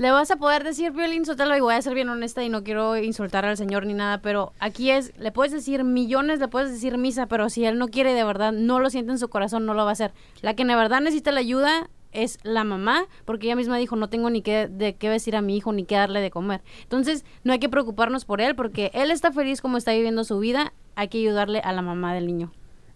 [0.00, 2.64] Le vas a poder decir violín sotelo y voy a ser bien honesta y no
[2.64, 6.72] quiero insultar al señor ni nada, pero aquí es, le puedes decir millones, le puedes
[6.72, 9.66] decir misa, pero si él no quiere de verdad, no lo siente en su corazón,
[9.66, 10.14] no lo va a hacer.
[10.40, 14.08] La que de verdad necesita la ayuda es la mamá, porque ella misma dijo, no
[14.08, 16.62] tengo ni qué, de qué decir a mi hijo, ni qué darle de comer.
[16.84, 20.38] Entonces, no hay que preocuparnos por él, porque él está feliz como está viviendo su
[20.38, 22.50] vida, hay que ayudarle a la mamá del niño.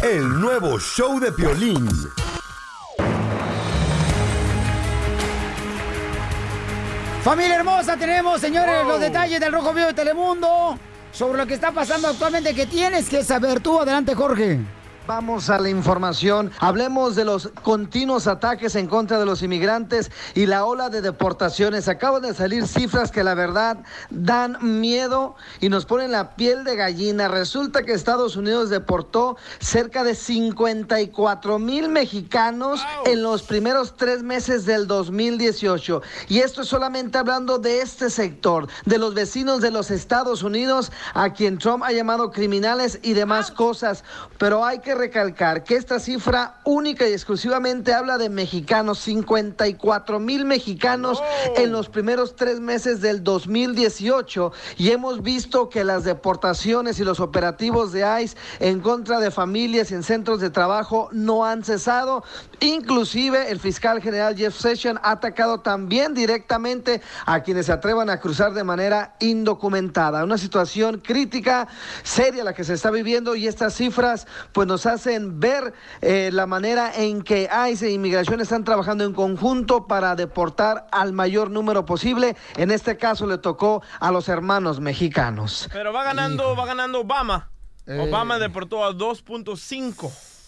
[0.02, 1.88] El nuevo show de Piolín.
[7.22, 10.78] Familia hermosa, tenemos, señores, los detalles del Rojo Vivo de Telemundo
[11.12, 13.78] sobre lo que está pasando actualmente que tienes que saber tú.
[13.78, 14.58] Adelante, Jorge.
[15.06, 16.52] Vamos a la información.
[16.60, 21.88] Hablemos de los continuos ataques en contra de los inmigrantes y la ola de deportaciones.
[21.88, 23.78] Acaban de salir cifras que la verdad
[24.10, 27.28] dan miedo y nos ponen la piel de gallina.
[27.28, 34.64] Resulta que Estados Unidos deportó cerca de 54 mil mexicanos en los primeros tres meses
[34.64, 36.02] del 2018.
[36.28, 40.92] Y esto es solamente hablando de este sector, de los vecinos de los Estados Unidos,
[41.14, 44.04] a quien Trump ha llamado criminales y demás cosas.
[44.38, 50.18] Pero hay que que recalcar que esta cifra única y exclusivamente habla de mexicanos, 54
[50.18, 51.22] mil mexicanos
[51.54, 57.20] en los primeros tres meses del 2018 y hemos visto que las deportaciones y los
[57.20, 62.24] operativos de ICE en contra de familias y en centros de trabajo no han cesado.
[62.58, 68.18] Inclusive el fiscal general Jeff Sessions ha atacado también directamente a quienes se atrevan a
[68.18, 70.24] cruzar de manera indocumentada.
[70.24, 71.68] Una situación crítica,
[72.02, 76.46] seria la que se está viviendo y estas cifras pues nos hacen ver eh, la
[76.46, 81.84] manera en que ICE e Inmigración están trabajando en conjunto para deportar al mayor número
[81.84, 82.36] posible.
[82.56, 85.68] En este caso le tocó a los hermanos mexicanos.
[85.72, 87.50] Pero va ganando, va ganando Obama.
[87.86, 87.98] Eh.
[88.08, 90.39] Obama deportó a 2.5.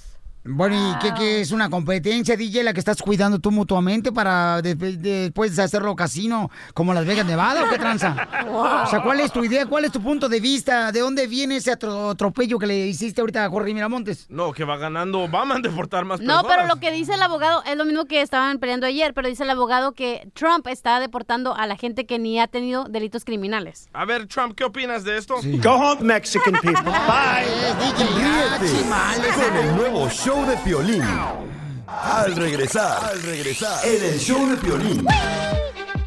[0.45, 4.61] Bueno, ¿y qué, qué es una competencia, DJ, la que estás cuidando tú mutuamente para
[4.61, 8.29] de- de- después de hacerlo casino como Las Vegas, Nevada o qué tranza?
[8.51, 9.67] O sea, ¿cuál es tu idea?
[9.67, 10.91] ¿Cuál es tu punto de vista?
[10.91, 14.27] ¿De dónde viene ese atro- atropello que le hiciste ahorita a Jorge Miramontes?
[14.31, 16.69] No, que va ganando Obama en deportar más No, pero personas.
[16.75, 19.51] lo que dice el abogado es lo mismo que estaban peleando ayer, pero dice el
[19.51, 23.89] abogado que Trump está deportando a la gente que ni ha tenido delitos criminales.
[23.93, 25.37] A ver, Trump, ¿qué opinas de esto?
[25.63, 26.83] Go home, Mexican people.
[26.83, 27.47] Bye.
[28.17, 31.05] Ríete con el nuevo show de Piolín.
[31.87, 35.07] Al regresar, al regresar, en el show de Piolín.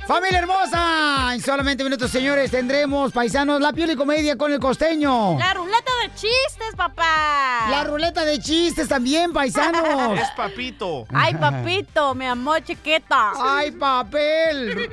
[0.07, 1.33] ¡Familia hermosa!
[1.33, 5.38] En solamente minutos, señores, tendremos, paisanos, la piel y comedia con el costeño.
[5.38, 7.67] La ruleta de chistes, papá.
[7.69, 10.19] La ruleta de chistes también, paisanos.
[10.19, 11.05] Es papito.
[11.13, 13.31] Ay, papito, mi amor chiquita.
[13.39, 14.89] ¡Ay, papel!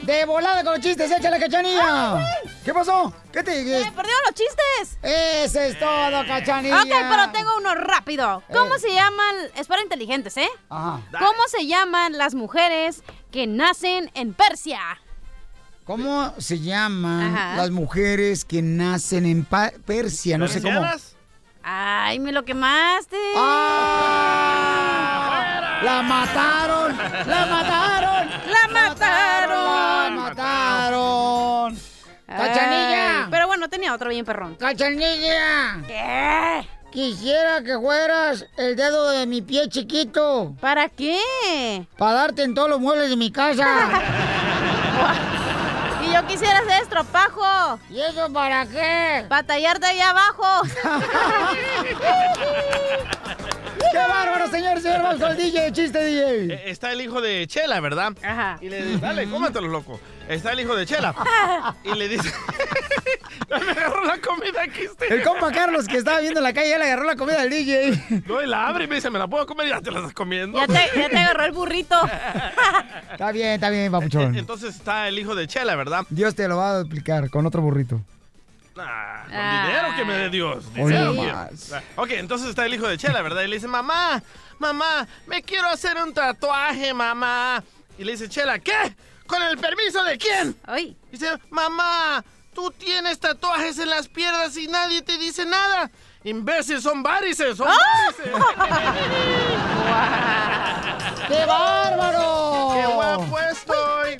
[0.05, 2.17] De volada con los chistes, échale cachanilla.
[2.65, 3.13] ¿Qué pasó?
[3.31, 4.97] ¿Qué te ¡Me perdieron los chistes!
[5.01, 6.81] Ese es todo, cachanilla.
[6.81, 8.43] Ok, pero tengo uno rápido.
[8.51, 8.79] ¿Cómo Eh.
[8.79, 9.35] se llaman?
[9.55, 10.49] Es para inteligentes, ¿eh?
[10.69, 10.99] Ajá.
[11.11, 14.79] ¿Cómo se llaman las mujeres que nacen en Persia?
[15.85, 17.55] ¿Cómo se llaman Ajá.
[17.57, 20.37] las mujeres que nacen en Pa- Persia?
[20.37, 20.81] No sé cómo.
[21.63, 23.15] Ay, me lo quemaste.
[23.37, 24.39] ¡Ah!
[25.83, 26.97] ¡La mataron!
[27.27, 27.82] ¡La mataron!
[33.93, 34.55] Tenía otro bien perrón.
[34.55, 35.81] ¡Cachanilla!
[35.87, 36.67] ¿Qué?
[36.91, 40.55] Quisiera que fueras el dedo de mi pie chiquito.
[40.59, 41.17] ¿Para qué?
[41.97, 43.65] Para darte en todos los muebles de mi casa.
[46.05, 47.79] Y yo quisiera hacer estropajo.
[47.89, 49.25] ¿Y eso para qué?
[49.29, 50.43] Para tallarte ahí abajo.
[53.89, 54.81] ¡Qué bárbaro, señor!
[54.81, 56.53] Señor, vamos con el DJ, chiste, DJ.
[56.55, 58.11] Eh, Está el hijo de Chela, ¿verdad?
[58.21, 58.57] Ajá.
[58.59, 59.97] Y le dice, dale, cómatelo, loco.
[60.29, 61.13] Está el hijo de Chela.
[61.83, 62.31] Y le dice,
[63.49, 64.81] me agarró la comida aquí.
[65.09, 67.49] El compa Carlos que estaba viendo en la calle ya le agarró la comida al
[67.49, 68.23] DJ.
[68.27, 69.67] No, y la abre y me dice, ¿me la puedo comer?
[69.67, 70.57] Ya te la estás comiendo.
[70.57, 71.99] Ya te, ya te agarró el burrito.
[73.11, 74.35] Está bien, está bien, papuchón.
[74.37, 76.05] Entonces está el hijo de Chela, ¿verdad?
[76.09, 78.01] Dios te lo va a explicar con otro burrito.
[78.77, 79.65] Ah, con Ah.
[79.67, 80.65] dinero que me dé Dios.
[80.77, 81.73] Hoy Dinero, más.
[81.73, 83.43] Ah, Ok, entonces está el hijo de Chela, ¿verdad?
[83.43, 84.23] Y le dice, mamá,
[84.57, 87.63] mamá, me quiero hacer un tatuaje, mamá.
[87.99, 88.73] Y le dice, Chela, ¿qué?
[89.27, 90.55] ¿Con el permiso de quién?
[90.65, 90.95] Ay.
[91.11, 95.89] Dice, mamá, tú tienes tatuajes en las piernas y nadie te dice nada.
[96.23, 98.33] Imbécil, son varices, son varices.
[101.27, 102.71] ¡Qué bárbaro!
[102.73, 103.73] ¡Qué buen puesto!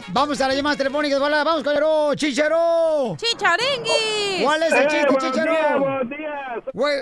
[0.09, 3.15] Vamos a la llamada telefónica, hola, vamos con el Chicharo.
[3.17, 4.43] ¡Chicharingui!
[4.43, 6.63] ¿Cuál es el Eh, chiste, días, buenos días.
[6.73, 6.99] Güey.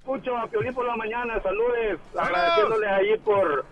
[0.00, 3.64] Escucho a Piolín por la mañana, saludes, agradeciéndoles ahí por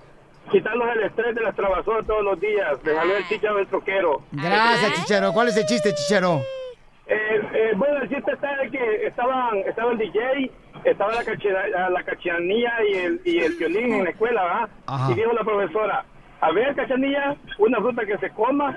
[0.50, 2.78] quitarnos el estrés de las trabajadoras todos los días.
[2.84, 4.22] Le salió el chicharo del troquero.
[4.32, 5.32] Gracias, Chicharo.
[5.32, 6.40] ¿Cuál es el chiste, Chicharo?
[7.08, 10.50] Eh, eh, bueno, el chiste está de que estaban, estaba el DJ,
[10.84, 14.68] estaba la, cachera- la cachanilla y el, y el violín en la escuela, ¿verdad?
[14.86, 15.12] Ajá.
[15.12, 16.04] Y dijo la profesora,
[16.40, 18.76] a ver, cachanilla, una fruta que se coma,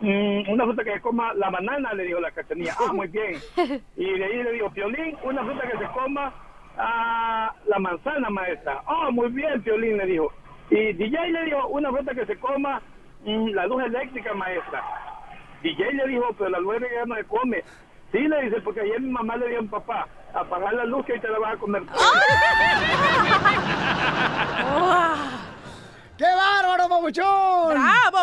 [0.00, 2.74] mm, una fruta que se coma, la banana, le dijo la cachanilla.
[2.80, 3.34] Ah, muy bien.
[3.96, 6.32] Y de ahí le dijo, Piolín, una fruta que se coma,
[6.78, 8.80] ah, la manzana, maestra.
[8.86, 10.32] Ah, muy bien, Piolín, le dijo.
[10.70, 12.82] Y DJ le dijo, una fruta que se coma,
[13.24, 14.82] mm, la luz eléctrica, maestra.
[15.62, 17.62] DJ le dijo, pero la luz ya no se come.
[18.12, 21.04] Sí, le dice, porque ayer mi mamá le dijo a mi papá, apagar la luz
[21.06, 21.82] que ahí te la vas a comer.
[26.16, 27.74] ¡Qué bárbaro, papuchón!
[27.74, 28.18] ¡Bravo!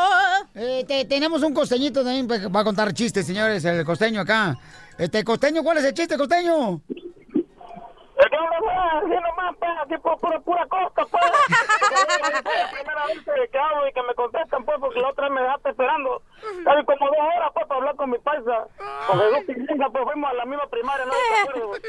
[1.07, 4.57] tenemos un costeñito también que va a contar chistes, señores, el costeño acá.
[4.97, 6.81] Este, costeño, ¿cuál es el chiste, costeño?
[8.23, 11.23] Es que uno así nomás, pues, aquí por pura, pura costa, pues.
[11.23, 15.33] Es la primera vez que, hablo y que me contestan, pues, porque la otra vez
[15.33, 16.21] me dejaste esperando.
[16.63, 18.67] Casi como dos horas, pues, para hablar con mi paisa.
[19.07, 21.11] Con Jesús Pilinga, pues, fuimos a la misma primaria, ¿no?
[21.11, 21.81] ¿Te acuerdas?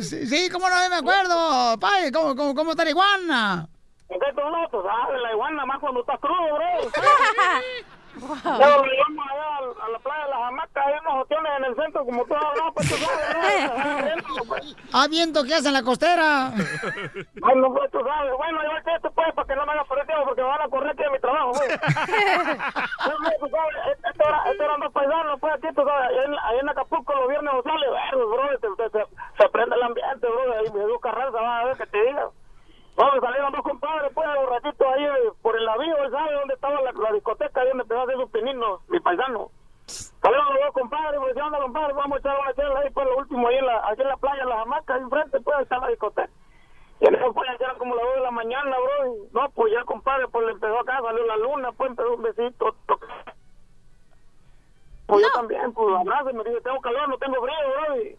[0.08, 1.78] Sí, sí, cómo no me acuerdo.
[1.80, 3.68] Pai, ¿cómo, cómo, cómo está la iguana?
[4.08, 4.68] ¿En qué tú no?
[4.68, 6.90] Tú sabes, la iguana más cuando está crudo, bro.
[8.20, 11.64] Luego lo llevamos allá a, a la playa de las hamacas, hay unos hoteles en
[11.64, 14.20] el centro, como tú hablas, pues, tú sabes, ¿no?
[14.92, 16.52] Ah, viento, ¿qué hace en la costera?
[17.40, 18.32] Bueno, pues, tú sabes.
[18.36, 20.62] Bueno, yo que esto, pues, para que no me haga perder tiempo, porque me van
[20.62, 21.68] a correr aquí de mi trabajo, pues.
[21.70, 23.76] Bueno, tú sabes,
[24.08, 27.14] esto era, esto eran dos paisanos, pues, aquí, tú sabes, ahí en, ahí en Acapulco
[27.14, 29.06] los viernes sociales, verdes, bro, se, se,
[29.42, 32.28] se prende el ambiente, bro, ahí me dio Carranza, va a ver que te diga.
[33.00, 36.52] Vamos, salieron dos compadres, pues, un ratito ahí eh, por el navío, él sabe dónde
[36.52, 39.50] estaba la, la discoteca, ahí donde empezó a hacer sus pininos, mi paisano.
[39.86, 41.94] Salieron los dos compadres, pues, ¿qué onda, compadre?
[41.94, 44.16] Vamos a echar una chela ahí, pues, lo último, ahí en la, aquí en la
[44.18, 46.30] playa, en las hamacas, ahí enfrente, pues, está la discoteca.
[47.00, 49.48] Y en eso, pues, ya eran como las dos de la mañana, bro, y, no,
[49.50, 53.00] pues, ya, compadre, pues, le empezó acá, salió la luna, pues, empezó un besito, to-
[55.06, 58.18] Pues, yo también, pues, abrazo, me dice, tengo calor, no tengo frío, bro, y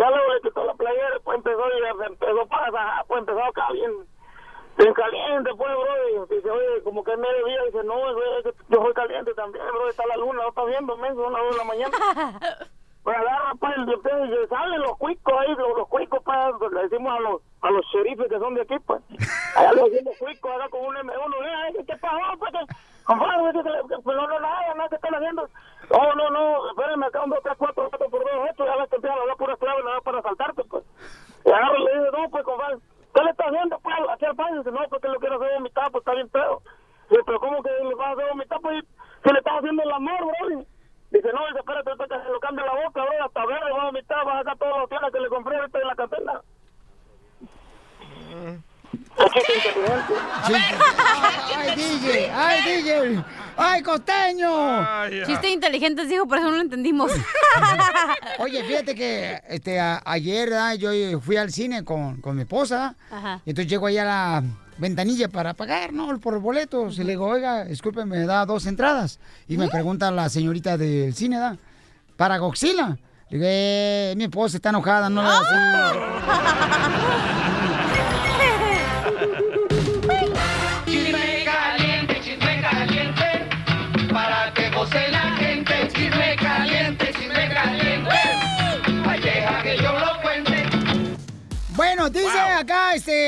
[0.00, 3.68] ya luego le quitó la playera, pues, empezó, y se empezó para, pues, empezó acá
[3.72, 3.92] bien,
[4.94, 7.94] caliente, pues, bro, y dice, oye, como que es mediodía, dice, no,
[8.68, 11.52] yo soy caliente también, bro, está la luna, lo está viendo, men, son las dos
[11.52, 11.96] de la mañana.
[13.06, 16.82] Pues agarra, pues, y empieza- y salen los cuicos ahí, los, los cuicos, pues, le
[16.88, 19.00] decimos a los, a los sheriffes que son de aquí, pues.
[19.56, 21.34] Allá los decimos cuicos, acá con un M1,
[21.78, 22.50] eh, ¿qué pasó, pues?
[22.50, 25.48] que- Compadre, que- pues, no, no, nada, nada, ¿qué están haciendo?
[25.90, 28.90] No, no, no, espérenme, acá un, dos, tres, cuatro, cuatro por dos, ocho, ya ves
[28.90, 30.84] que empiezan a hablar puras claves, nada para asaltarte, pues.
[31.44, 32.76] Y agarra y le dice, no, pues, compadre,
[33.14, 34.56] ¿qué le está haciendo, pues, aquí al país?
[34.58, 36.62] Dice, no, porque lo quiero hacer vomitar, pues, está bien pedo.
[37.08, 38.84] Dice, pero ¿cómo que le vas a hacer vomitar, pues,
[39.24, 40.66] si le estás haciendo el amor, bro?
[41.10, 43.86] Dice, no, dice, espérate, que se lo cambia la boca, bro, hasta verde, va a
[43.86, 46.42] vomitar, vas a sacar todos los tienes que le compré ahorita en la catena.
[48.26, 50.14] Aquí inteligente.
[51.56, 52.30] ¡Ay, DJ!
[52.34, 53.24] ¡Ay, DJ!
[53.56, 54.48] ¡Ay, costeño!
[55.26, 57.10] Chiste inteligentes, dijo, por eso no lo entendimos.
[58.38, 60.74] Oye, fíjate que este, a- ayer ¿verdad?
[60.74, 62.94] yo fui al cine con, con mi esposa.
[63.10, 63.40] Ajá.
[63.44, 64.42] Y entonces llego ahí a la
[64.78, 66.18] ventanilla para pagar, ¿no?
[66.20, 66.98] Por boletos.
[66.98, 69.18] Y le digo, oiga, disculpe, me da dos entradas.
[69.48, 71.56] Y me pregunta la señorita del cine, ¿da?
[72.16, 72.98] Para Goxila.
[73.30, 75.46] Le digo, eh, mi esposa está enojada, no le hagas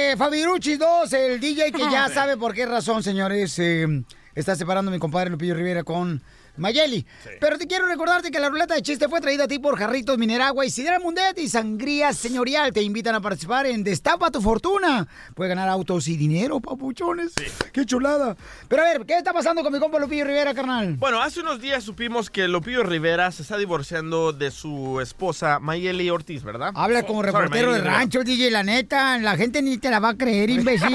[0.09, 3.87] acá Fabirucci 2, el DJ que ya sabe por qué razón, señores, eh,
[4.35, 6.23] está separando a mi compadre Lupillo Rivera con
[6.59, 7.07] Mayeli.
[7.40, 10.18] Pero te quiero recordarte que la ruleta de chiste fue traída a ti por Jarritos
[10.18, 12.73] Mineragua y Sidra Mundet y Sangría Señorial.
[12.73, 15.07] Te invitan a participar en Destapa tu Fortuna.
[15.35, 17.33] Puedes ganar autos y dinero, papuchones.
[17.73, 18.37] ¡Qué chulada!
[18.68, 20.94] Pero a ver, ¿qué está pasando con mi compa Lupillo Rivera, carnal?
[20.99, 26.11] Bueno, hace unos días supimos que Lupillo Rivera se está divorciando de su esposa Mayeli
[26.11, 26.73] Ortiz, ¿verdad?
[26.75, 29.18] Habla como Sorry, reportero de rancho, DJ, la neta.
[29.18, 30.89] La gente ni te la va a creer, imbécil.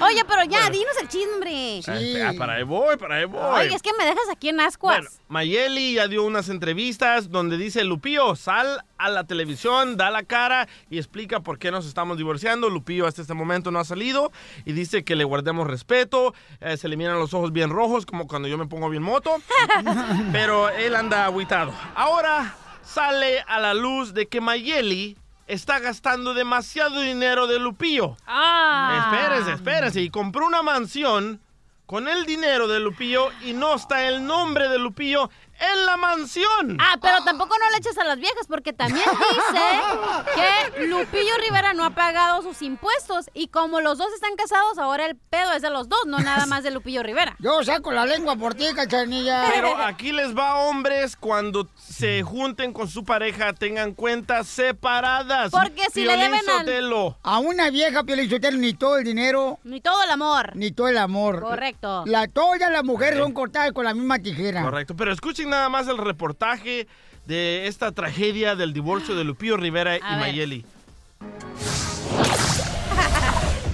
[0.00, 1.80] Oye, pero ya, dinos el chisme, hombre.
[2.22, 3.63] Ah, para ahí voy, para ahí voy.
[3.72, 4.98] Es que me dejas aquí en ascuas.
[4.98, 10.22] Bueno, Mayeli ya dio unas entrevistas donde dice, Lupillo, sal a la televisión, da la
[10.22, 12.70] cara y explica por qué nos estamos divorciando.
[12.70, 14.32] Lupillo hasta este momento no ha salido
[14.64, 18.26] y dice que le guardemos respeto, eh, se le miran los ojos bien rojos como
[18.26, 19.36] cuando yo me pongo bien moto,
[20.32, 21.72] pero él anda aguitado.
[21.94, 28.16] Ahora sale a la luz de que Mayeli está gastando demasiado dinero de Lupillo.
[28.26, 29.10] Ah.
[29.10, 30.00] Espérense, espérense.
[30.00, 31.40] Y compró una mansión
[31.86, 35.30] con el dinero de Lupillo y no está el nombre de Lupillo
[35.60, 36.76] en la mansión.
[36.80, 41.72] Ah, pero tampoco no le eches a las viejas porque también dice que Lupillo Rivera
[41.74, 45.62] no ha pagado sus impuestos y como los dos están casados, ahora el pedo es
[45.62, 47.36] de los dos, no nada más de Lupillo Rivera.
[47.40, 49.44] Yo saco la lengua por ti, cachanilla.
[49.52, 55.50] Pero aquí les va hombres cuando se junten con su pareja, tengan cuentas separadas.
[55.50, 57.18] Porque si le Piolín deben al- Sotelo.
[57.22, 60.52] A una vieja, Piolichotelo, ni todo el dinero, Ni todo el amor.
[60.54, 61.40] ni todo el amor.
[61.40, 62.04] Correcto.
[62.06, 64.62] La, todas las mujeres son cortadas con la misma tijera.
[64.62, 66.86] Correcto, pero escuchen nada más el reportaje
[67.26, 70.18] de esta tragedia del divorcio de Lupillo Rivera y ver.
[70.18, 70.64] Mayeli.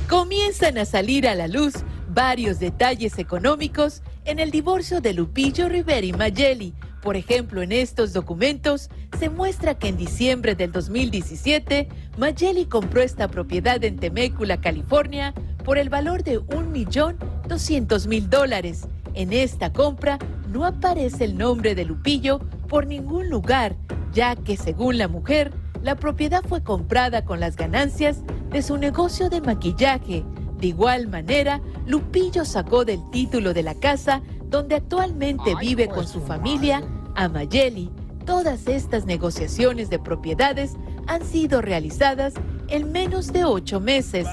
[0.09, 1.75] Comienzan a salir a la luz
[2.09, 6.75] varios detalles económicos en el divorcio de Lupillo Rivera y Mayeli.
[7.03, 13.29] Por ejemplo, en estos documentos se muestra que en diciembre del 2017, Mayeli compró esta
[13.29, 15.33] propiedad en Temécula, California,
[15.65, 18.87] por el valor de 1.200.000 dólares.
[19.15, 22.39] En esta compra no aparece el nombre de Lupillo
[22.69, 23.77] por ningún lugar,
[24.13, 25.53] ya que según la mujer,
[25.83, 30.25] la propiedad fue comprada con las ganancias de su negocio de maquillaje.
[30.59, 36.21] De igual manera, Lupillo sacó del título de la casa donde actualmente vive con su
[36.21, 36.83] familia
[37.15, 37.91] a Mayeli.
[38.27, 40.75] Todas estas negociaciones de propiedades
[41.07, 42.35] han sido realizadas
[42.69, 44.27] en menos de ocho meses.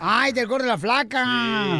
[0.00, 1.24] Ay, del gordo de la flaca.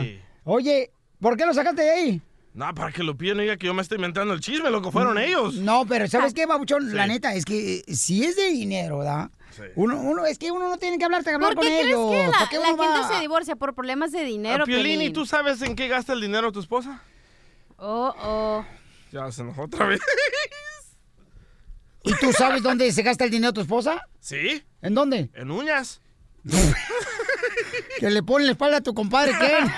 [0.03, 0.21] Sí.
[0.45, 0.93] Oye,
[1.23, 2.23] ¿por qué lo sacaste de ahí?
[2.53, 4.91] No, para que Lupillo no diga que yo me estoy inventando el chisme, lo que
[4.91, 5.55] fueron ellos.
[5.55, 6.91] No, pero ¿sabes qué, babuchón?
[6.91, 6.95] Sí.
[6.95, 9.31] La neta, es que eh, si es de dinero, ¿verdad?
[9.75, 12.11] Uno, uno, es que uno no tiene que hablar, hablar ¿Por con ellos.
[12.11, 13.09] que ¿Para la, qué la uno gente va?
[13.09, 16.21] se divorcia por problemas de dinero, Ah, Piolín, ¿y tú sabes en qué gasta el
[16.21, 17.03] dinero tu esposa?
[17.77, 18.65] Oh, oh.
[19.13, 20.01] Ya se enojó otra vez.
[22.05, 24.07] ¿Y tú sabes dónde se gasta el dinero tu esposa?
[24.21, 24.63] ¿Sí?
[24.83, 25.31] ¿En dónde?
[25.35, 26.02] En uñas.
[27.99, 29.59] Que le pone la espalda a tu compadre, ¿qué?
[29.59, 29.71] Ríete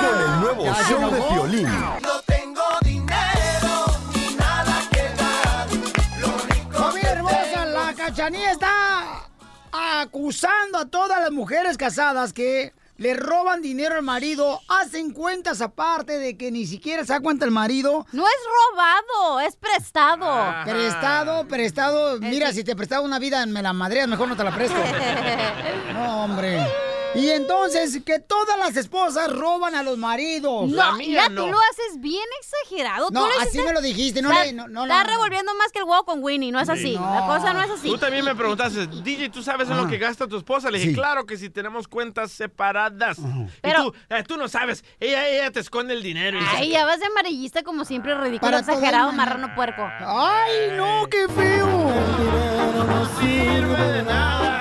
[0.00, 1.20] con el nuevo Ya show de.
[1.22, 1.68] Piolín.
[2.00, 5.68] No tengo dinero ni nada que dar.
[6.20, 9.28] Lo rico Familia hermosa, la cachanilla está
[10.00, 16.18] acusando a todas las mujeres casadas que le roban dinero al marido, hacen cuentas aparte
[16.18, 18.06] de que ni siquiera se da cuenta el marido.
[18.12, 18.34] No es
[18.72, 20.26] robado, es prestado.
[20.64, 22.20] Prestado, prestado.
[22.20, 24.76] Mira, si te prestaba una vida, me la madreas, mejor no te la presto.
[25.92, 26.60] No, hombre.
[27.14, 30.68] Y entonces, que todas las esposas roban a los maridos.
[30.68, 33.08] No, mira, tú lo haces bien exagerado.
[33.10, 35.10] No, así hiciste- me lo dijiste, no Estás- le- no- no, Estás no.
[35.12, 36.92] revolviendo más que el huevo con Winnie, no es así.
[36.94, 37.88] La cosa no es así.
[37.88, 40.70] Tú también me preguntaste, DJ, ¿tú sabes en lo que gasta tu esposa?
[40.70, 40.96] Le dije, Sí.
[40.96, 43.18] claro que si tenemos cuentas separadas.
[43.62, 46.38] Pero- y tú, eh, tú no sabes, ella, ella te esconde el dinero.
[46.54, 49.82] Ay, ya vas de amarillista como siempre, ridículo, Para exagerado, marrano puerco.
[50.00, 51.66] ¡Ay, no, qué feo!
[52.86, 54.53] no sirve de nada.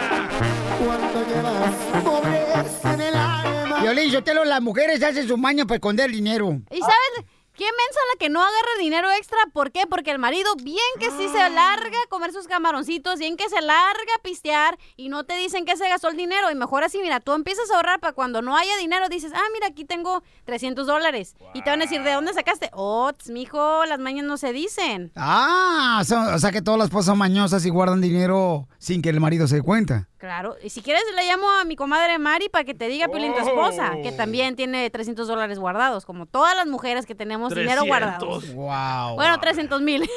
[3.81, 6.61] Violín, yo te lo, las mujeres hacen su maña para esconder dinero.
[6.71, 9.37] ¿Y sabes qué mensa la que no agarra dinero extra?
[9.51, 9.85] ¿Por qué?
[9.89, 13.61] Porque el marido bien que sí se larga a comer sus camaroncitos, bien que se
[13.61, 16.49] larga a pistear y no te dicen que se gastó el dinero.
[16.49, 19.47] Y mejor así, mira, tú empiezas a ahorrar para cuando no haya dinero, dices, ah,
[19.53, 21.35] mira, aquí tengo 300 dólares.
[21.53, 22.69] Y te van a decir, ¿de dónde sacaste?
[22.71, 25.11] Oh, mijo, las mañas no se dicen.
[25.17, 29.19] Ah, o sea que todas las esposas son mañosas y guardan dinero sin que el
[29.19, 30.07] marido se dé cuenta.
[30.23, 33.33] Claro, y si quieres le llamo a mi comadre Mari para que te diga, Piolín,
[33.33, 34.01] tu esposa, Oh.
[34.01, 38.39] que también tiene 300 dólares guardados, como todas las mujeres que tenemos dinero guardado.
[38.53, 39.15] Wow.
[39.15, 40.09] Bueno, 300 mil.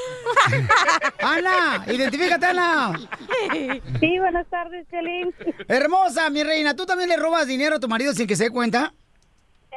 [1.21, 2.93] Ana, identifícate, Ana.
[3.99, 5.35] Sí, buenas tardes, Piolín.
[5.67, 8.51] Hermosa, mi reina, ¿tú también le robas dinero a tu marido sin que se dé
[8.51, 8.95] cuenta?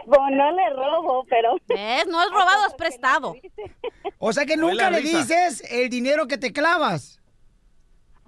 [0.06, 1.56] Bueno, no le robo, pero...
[1.68, 2.06] ¿Ves?
[2.06, 3.36] No es robado, es prestado.
[4.20, 7.19] O sea que nunca le dices el dinero que te clavas.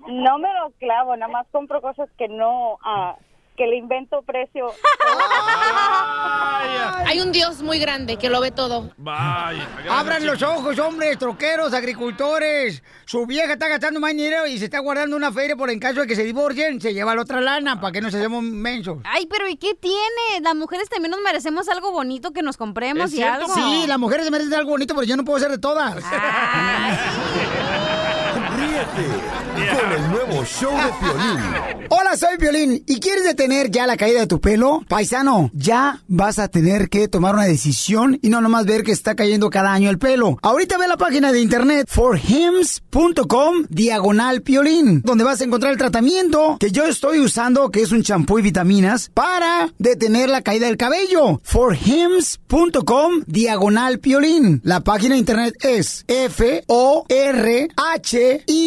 [0.07, 3.15] No me lo clavo, nada más compro cosas que no, ah,
[3.55, 4.71] que le invento precio.
[7.05, 8.91] Hay un Dios muy grande que lo ve todo.
[8.97, 9.67] Vaya.
[9.89, 12.81] Abran los ojos, hombres, troqueros, agricultores.
[13.05, 16.01] Su vieja está gastando más dinero y se está guardando una feria por en caso
[16.01, 18.99] de que se divorcien, se lleva la otra lana para que no se hacemos mensos.
[19.03, 20.41] Ay, pero ¿y qué tiene?
[20.41, 23.53] Las mujeres también nos merecemos algo bonito que nos compremos y algo.
[23.53, 25.95] Sí, las mujeres se merecen algo bonito, pero yo no puedo ser de todas.
[25.95, 28.00] Ríete
[28.85, 31.87] con el nuevo show de Piolín.
[31.89, 32.83] Hola, soy Violín.
[32.87, 34.81] ¿Y quieres detener ya la caída de tu pelo?
[34.87, 39.15] Paisano, ya vas a tener que tomar una decisión y no nomás ver que está
[39.15, 40.37] cayendo cada año el pelo.
[40.41, 46.57] Ahorita ve la página de internet forhims.com diagonal piolín, donde vas a encontrar el tratamiento
[46.59, 50.77] que yo estoy usando, que es un champú y vitaminas, para detener la caída del
[50.77, 51.39] cabello.
[51.43, 54.61] forhims.com diagonal piolín.
[54.63, 56.63] La página de internet es f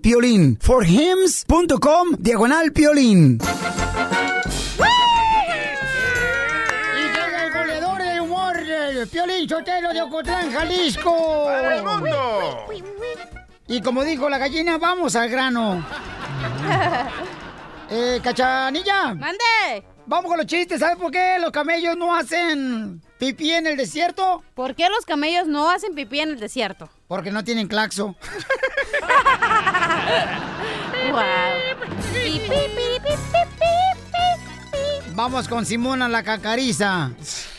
[0.00, 0.58] piolín.
[0.60, 3.38] forhims.com diagonal piolín.
[6.94, 11.44] Y llega el goleador del humor, el Piolín Sotelo de Ocotlán, Jalisco.
[11.46, 12.66] ¡Para el mundo!
[13.68, 15.84] Y como dijo la gallina, vamos al grano.
[17.94, 19.12] Eh, Cachanilla.
[19.14, 19.84] ¡Mande!
[20.06, 20.80] Vamos con los chistes.
[20.80, 24.42] ¿Sabes por qué los camellos no hacen pipí en el desierto?
[24.56, 26.90] ¿Por qué los camellos no hacen pipí en el desierto?
[27.06, 28.16] Porque no tienen claxo.
[35.14, 37.10] Vamos con Simona la cacariza.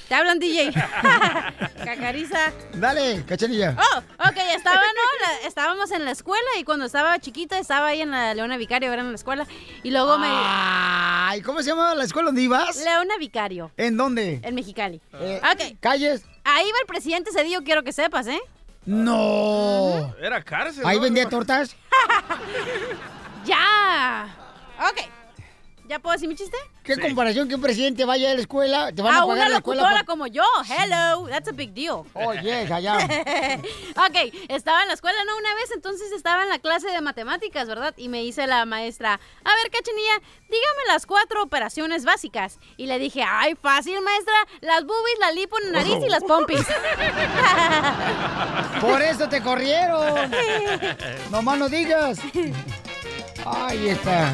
[0.07, 0.71] Te hablan, DJ.
[1.85, 2.51] Cacariza.
[2.75, 3.75] Dale, cachanilla.
[3.77, 3.97] Oh,
[4.27, 5.25] ok, estaba, ¿no?
[5.41, 8.91] La- estábamos en la escuela y cuando estaba chiquita estaba ahí en la Leona Vicario,
[8.91, 9.45] era en la escuela.
[9.83, 10.27] Y luego me.
[10.29, 12.75] Ay, ¿cómo se llama la escuela donde ibas?
[12.83, 13.71] Leona Vicario.
[13.77, 14.39] ¿En dónde?
[14.43, 15.01] En Mexicali.
[15.13, 15.77] Eh, ok.
[15.79, 16.25] ¿Calles?
[16.43, 18.39] Ahí va el presidente Cedillo, quiero que sepas, ¿eh?
[18.85, 20.13] No.
[20.21, 20.83] Era cárcel.
[20.85, 21.03] ¿Ahí ¿no?
[21.03, 21.75] vendía tortas?
[23.45, 24.27] ¡Ya!
[24.89, 25.01] Ok.
[25.93, 26.57] ¿Ya puedo decir mi chiste?
[26.83, 28.91] ¿Qué comparación que un presidente vaya a la escuela?
[28.91, 29.83] ¿Te van a, a pagar una la escuela?
[29.99, 30.41] por- como yo.
[30.67, 32.01] Hello, that's a big deal.
[32.15, 32.97] Oh, yes, allá.
[32.97, 35.37] ok, estaba en la escuela, ¿no?
[35.37, 37.93] Una vez, entonces estaba en la clase de matemáticas, ¿verdad?
[37.95, 40.15] Y me dice la maestra, a ver, cachanilla,
[40.49, 42.57] dígame las cuatro operaciones básicas.
[42.75, 46.23] Y le dije, ay, fácil, maestra, las boobies, la lipo en la nariz y las
[46.23, 46.57] pompis.
[48.81, 50.31] Por eso te corrieron.
[51.29, 52.17] Nomás no digas.
[53.45, 54.33] Ay, está.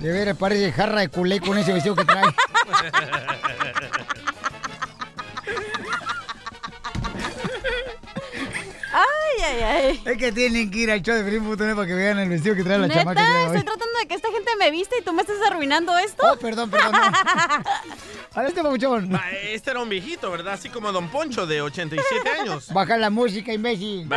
[0.00, 2.24] De veras parece jarra de culé con ese vestido que trae.
[8.92, 10.02] ay, ay, ay.
[10.04, 12.64] Es que tienen que ir al show de Botones para que vean el vestido que
[12.64, 13.20] trae la Neta, chamaca.
[13.20, 15.96] que trae estoy tratando de que esta gente me viste y tú me estás arruinando
[15.98, 16.22] esto.
[16.32, 16.92] Oh, perdón, perdón.
[16.92, 17.00] no.
[18.36, 19.18] Este papuchón.
[19.42, 20.54] Este era un viejito, ¿verdad?
[20.54, 22.72] Así como Don Poncho de 87 años.
[22.72, 24.08] Baja la música, imbécil.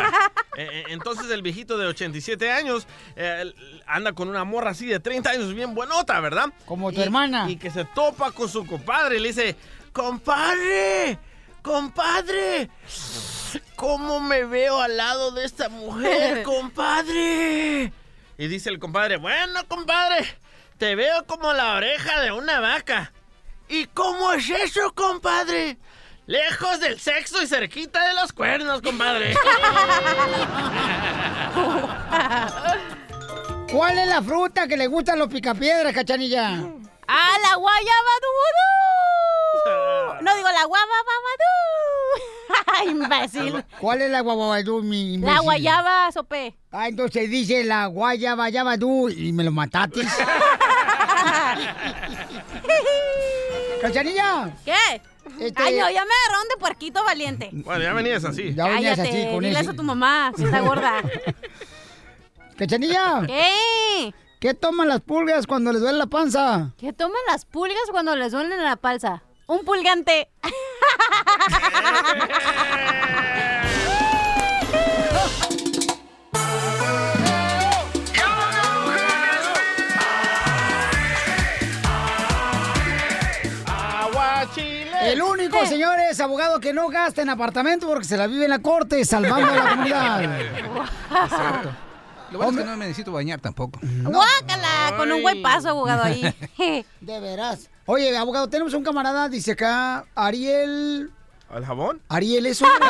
[0.56, 2.86] Eh, eh, Entonces el viejito de 87 años
[3.16, 3.52] eh,
[3.88, 6.46] anda con una morra así de 30 años, bien buenota, ¿verdad?
[6.66, 7.50] Como tu Y- hermana.
[7.50, 9.56] Y que se topa con su compadre y le dice,
[9.94, 11.18] compadre,
[11.64, 12.70] compadre,
[13.76, 17.92] ¿cómo me veo al lado de esta mujer, compadre?
[18.38, 20.24] Y dice el compadre, bueno, compadre,
[20.78, 23.12] te veo como la oreja de una vaca.
[23.74, 25.80] ¿Y cómo es eso, compadre?
[26.28, 29.34] Lejos del sexo y cerquita de los cuernos, compadre.
[33.72, 36.62] ¿Cuál es la fruta que le gustan los picapiedras, cachanilla?
[37.08, 40.22] ¡Ah, la guayaba dudú!
[40.22, 41.56] No digo la guava babadú.
[42.92, 43.66] imbécil.
[43.80, 45.36] ¿Cuál es la guayabadú, mi imbécil?
[45.36, 46.56] La guayaba sope.
[46.72, 50.02] Ah, entonces dice la guayaba yabadú y me lo mataste.
[53.88, 54.56] ¿Cachanilla?
[54.66, 55.02] ¿Qué?
[55.40, 57.50] Este- Ay, no, ya me agarraron de puerquito valiente.
[57.52, 58.54] Bueno, ya venías así.
[58.54, 59.62] Ya venías Cállate, así con dile ese.
[59.62, 61.02] eso a tu mamá, si está gorda.
[62.58, 63.24] ¿Cachanilla?
[63.26, 64.14] ¿Qué?
[64.40, 66.72] ¿Qué toman las pulgas cuando les duele la panza?
[66.78, 69.24] ¿Qué toman las pulgas cuando les duelen la panza?
[69.48, 70.30] Un pulgante.
[85.24, 88.60] El único, señores, abogado que no gasta en apartamento porque se la vive en la
[88.60, 90.22] corte salvando a la comunidad.
[92.32, 93.80] Lo bueno es que no me necesito bañar tampoco.
[93.82, 96.34] Guácala, con un buen paso, abogado ahí.
[97.02, 97.70] De veras.
[97.86, 101.12] Oye, abogado, tenemos un camarada, dice acá, Ariel.
[101.50, 102.02] ¿Al jabón?
[102.10, 102.88] Ariel es hombre.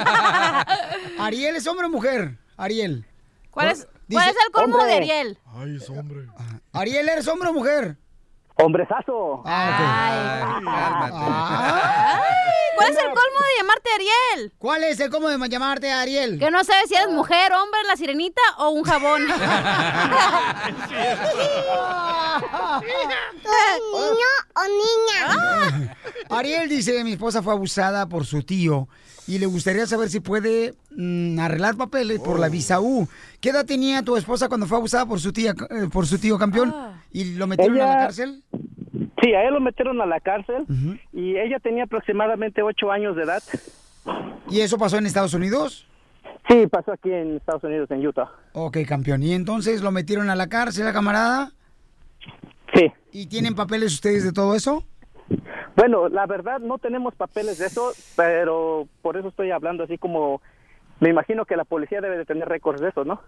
[1.19, 2.37] Ariel es hombre o mujer.
[2.55, 3.05] Ariel.
[3.51, 5.37] ¿Cuál es, cuál es el colmo de Ariel?
[5.53, 6.27] Ay, es hombre.
[6.71, 7.97] Ariel, ¿eres hombre o mujer?
[8.55, 9.43] Hombrezazo.
[9.45, 10.61] Ah,
[12.75, 14.53] ¿Cuál es el colmo de llamarte Ariel?
[14.57, 16.37] ¿Cuál es el colmo de llamarte Ariel?
[16.39, 19.25] Que no sabes si eres mujer, hombre, la sirenita o un jabón.
[23.93, 25.97] ¿Niño o niña?
[26.29, 28.87] Ariel dice, mi esposa fue abusada por su tío
[29.27, 33.07] y le gustaría saber si puede mm, arreglar papeles por la visa U.
[33.39, 36.37] ¿Qué edad tenía tu esposa cuando fue abusada por su tía, eh, por su tío
[36.37, 36.73] campeón?
[37.11, 38.43] ¿Y lo metieron a la cárcel?
[39.21, 40.65] Sí, a él lo metieron a la cárcel
[41.13, 43.43] y ella tenía aproximadamente ocho años de edad.
[44.49, 45.87] ¿Y eso pasó en Estados Unidos?
[46.49, 48.29] Sí, pasó aquí en Estados Unidos, en Utah.
[48.51, 49.23] Ok, campeón.
[49.23, 51.53] ¿Y entonces lo metieron a la cárcel, a camarada?
[52.73, 52.91] Sí.
[53.11, 54.83] ¿Y tienen papeles ustedes de todo eso?
[55.75, 60.41] Bueno, la verdad no tenemos papeles de eso, pero por eso estoy hablando así como...
[60.99, 63.19] Me imagino que la policía debe de tener récords de eso, ¿no?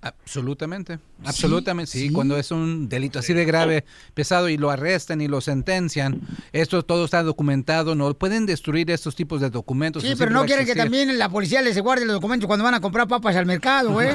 [0.00, 3.84] Absolutamente, absolutamente, sí, Cuando es un delito así de grave,
[4.14, 6.20] pesado y lo arrestan y lo sentencian,
[6.52, 10.04] esto todo está documentado, no pueden destruir estos tipos de documentos.
[10.04, 12.80] Sí, pero no quieren que también la policía les guarde los documentos cuando van a
[12.80, 14.10] comprar papas al mercado, güey.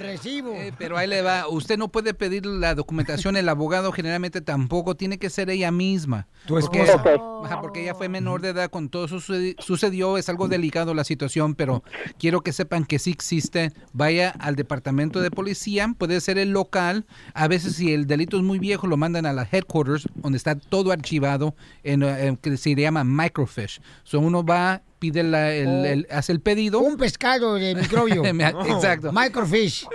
[0.00, 0.52] El recibo.
[0.54, 1.48] Eh, pero ahí le va.
[1.48, 3.36] Usted no puede pedir la documentación.
[3.36, 6.26] El abogado generalmente tampoco tiene que ser ella misma.
[6.46, 7.02] Tu Porque, esposa.
[7.44, 10.18] Ajá, porque ella fue menor de edad con todo eso sucedi- sucedió.
[10.18, 11.82] Es algo delicado la situación, pero
[12.18, 13.72] quiero que sepan que sí existe.
[13.92, 17.06] Vaya al departamento de policía, puede ser el local.
[17.34, 20.54] A veces si el delito es muy viejo, lo mandan a la headquarters, donde está
[20.56, 23.80] todo archivado, en, eh, que se llama microfiche.
[24.04, 25.84] So uno va, pide la- el, Oh.
[25.84, 26.80] el- hace el pedido.
[26.80, 28.22] Un pescado de microbio.
[28.24, 29.12] Exacto.
[29.12, 29.86] Microfish.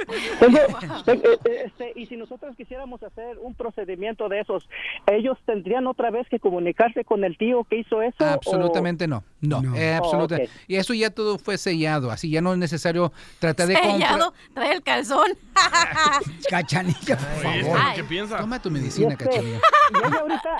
[0.41, 0.67] Eh,
[1.07, 4.67] eh, este, y si nosotros quisiéramos hacer un procedimiento de esos,
[5.07, 8.23] ¿ellos tendrían otra vez que comunicarse con el tío que hizo eso?
[8.25, 10.49] Absolutamente no, no, eh, Oh, absoluta- ok.
[10.67, 13.75] Y eso ya todo fue sellado, así ya no es necesario tratar de.
[13.75, 15.27] Sellado, trae el calzón.
[16.49, 17.79] Cachanilla, por favor.
[17.81, 17.95] Ay.
[17.95, 18.37] ¿Qué piensa?
[18.37, 19.57] Toma tu medicina, este, cachanilla.
[19.93, 20.57] Y ella ahorita,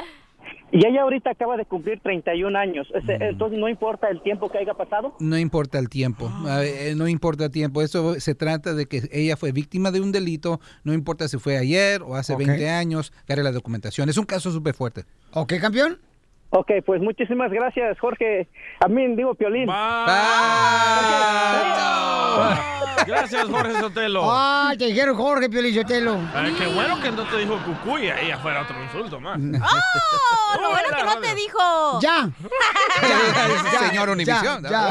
[0.73, 2.87] y ella ahorita acaba de cumplir 31 años.
[2.93, 5.15] Este, Entonces, ¿no importa el tiempo que haya pasado?
[5.19, 6.61] No importa el tiempo, Ah.
[6.65, 7.81] eh, no importa el tiempo.
[7.81, 11.57] Eso se trata de que ella fue víctima de un delito, no importa si fue
[11.57, 12.39] ayer o hace Ok.
[12.39, 14.09] 20 años, agarre la documentación.
[14.09, 15.05] Es un caso súper fuerte.
[15.33, 15.99] ¿Ok, campeón?
[16.55, 18.47] Ok, pues muchísimas gracias, Jorge.
[18.79, 19.67] A mí digo Piolín.
[23.07, 24.21] Gracias, Jorge Sotelo.
[24.31, 26.19] Ay, te dijeron Jorge Piolichotelo.
[26.31, 29.39] Ay, qué bueno que no te dijo cucuy, ahí afuera otro insulto más.
[29.63, 30.61] ¡Oh!
[30.61, 31.99] Lo bueno que no te dijo.
[32.01, 32.29] ¡Ya!
[33.01, 34.61] Ya, Señor Univisión.
[34.61, 34.89] ya, ya.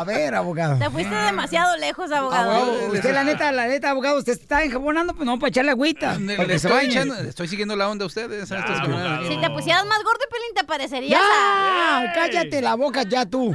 [0.00, 0.78] A ver, abogado.
[0.78, 2.52] Te fuiste demasiado lejos, abogado.
[2.52, 6.16] Abogado, usted la neta, la neta, abogado, usted está enjabonando, pues no, para echarle agüita.
[6.16, 8.50] Le, para le que se estoy, echando- siguiendo la onda a ustedes.
[8.50, 9.28] a estos camaradas.
[9.28, 11.98] Si te pusieras más gordo, Pelín, te parecerías ¡Ya!
[11.98, 12.12] a...
[12.14, 13.54] ¡Cállate la boca ya tú!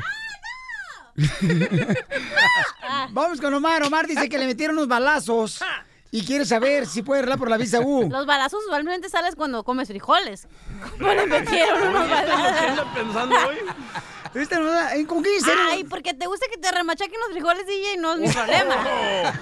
[3.10, 3.82] Vamos con Omar.
[3.84, 5.64] Omar dice que le metieron unos balazos
[6.12, 8.08] y quiere saber si puede arreglar por la visa U.
[8.10, 10.48] Los balazos usualmente sales cuando comes frijoles.
[11.00, 12.86] ¿Cómo le metieron unos balazos?
[12.94, 13.56] pensando hoy?
[14.36, 14.60] ¿Viste?
[14.60, 14.90] no?
[14.90, 15.30] ¿En- ¿Con qué?
[15.72, 18.76] Ay, porque te gusta que te remachaquen los frijoles, DJ, no es mi problema.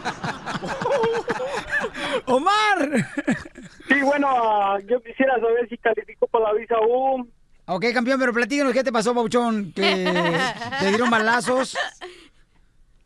[2.26, 2.90] ¡Omar!
[3.88, 7.28] Sí, bueno, yo quisiera saber si califico para la visa U.
[7.66, 9.82] Ok, campeón, pero platícanos qué te pasó, Pauchón, que
[10.80, 11.78] te dieron balazos.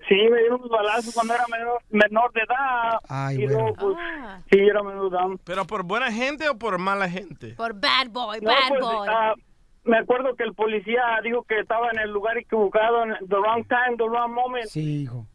[0.08, 3.00] Sí, me dieron unos balazos cuando era menor, menor de edad.
[3.10, 3.60] Ay, y bueno.
[3.60, 4.40] luego, pues, Ah.
[4.50, 5.26] sí, era menor de edad.
[5.44, 7.54] ¿Pero por buena gente o por mala gente?
[7.56, 9.08] Por bad boy, No, bad pues, boy.
[9.12, 9.34] ah,
[9.88, 13.66] me acuerdo que el policía dijo que estaba en el lugar equivocado, en the wrong
[13.68, 14.66] time, the wrong moment.
[14.66, 15.26] Sí, hijo.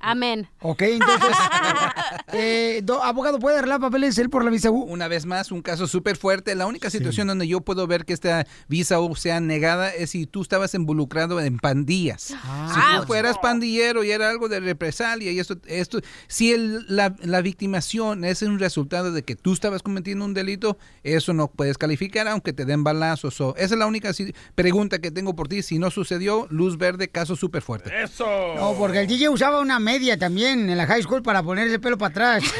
[0.00, 0.48] Amén.
[0.60, 1.28] Ok, entonces,
[2.32, 4.82] eh, do- abogado, ¿puede arreglar papeles él por la visa U?
[4.82, 6.54] Una vez más, un caso súper fuerte.
[6.54, 10.26] La única situación donde yo puedo ver que esta visa U sea negada es si
[10.26, 12.22] tú estabas involucrado en pandillas.
[12.22, 17.14] si tú fueras pandillero y era algo de represalia y esto, esto si el- la,
[17.22, 21.78] la victimación es un resultado de que tú estabas cometiendo un delito, eso no puedes
[21.78, 23.40] calificar aunque te den balazos.
[23.40, 25.62] o- esa es la única si- pregunta que tengo por ti.
[25.62, 27.90] Si no sucedió, luz verde, caso súper fuerte.
[28.02, 28.26] ¡Eso!
[28.56, 31.80] No, porque el DJ usaba una media también en la high school para poner el
[31.80, 32.44] pelo para atrás.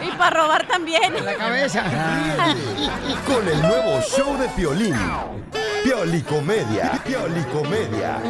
[0.00, 1.12] Y para robar también.
[1.24, 1.82] La cabeza.
[3.26, 4.94] Con el nuevo show de Piolín.
[5.82, 6.92] Piolicomedia.
[7.04, 8.22] Piolicomedia.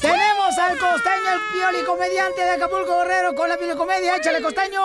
[0.00, 4.16] Tenemos al costeño, el pioli comediante de Acapulco Guerrero con la piolicomedia.
[4.16, 4.80] ¡Échale, costeño!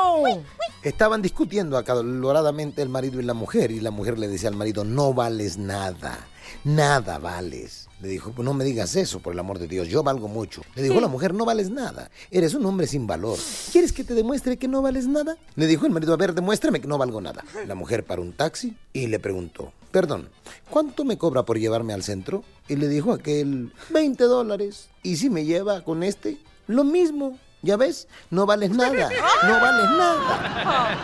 [0.82, 4.86] Estaban discutiendo acaloradamente el marido y la mujer y la mujer le decía al marido,
[4.86, 6.18] no vales nada,
[6.64, 7.88] nada vales.
[8.02, 10.62] Le dijo, "Pues no me digas eso, por el amor de Dios, yo valgo mucho.
[10.76, 13.38] Le dijo la mujer, no vales nada, eres un hombre sin valor.
[13.72, 15.38] ¿Quieres que te demuestre que no vales nada?
[15.56, 17.44] Le dijo el marido, a ver, demuéstrame que no valgo nada.
[17.68, 20.30] La mujer paró un taxi y le preguntó, perdón,
[20.70, 22.44] ¿cuánto me cobra por llevarme al centro?
[22.68, 24.90] Y le dijo aquel, 20 dólares.
[25.04, 26.38] ¿Y si me lleva con este?
[26.68, 27.40] Lo mismo.
[27.62, 28.08] ¿Ya ves?
[28.30, 29.10] No vales nada.
[29.44, 30.98] No vales nada.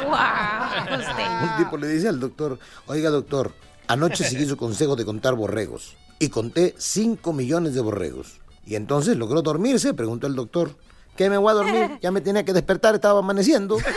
[1.58, 3.52] Un tipo le dice al doctor, oiga doctor,
[3.92, 8.40] anoche seguí su consejo de contar borregos y conté 5 millones de borregos.
[8.64, 10.76] Y entonces logró dormirse, preguntó el doctor.
[11.16, 11.98] ¿Qué me voy a dormir?
[12.00, 13.78] Ya me tenía que despertar, estaba amaneciendo.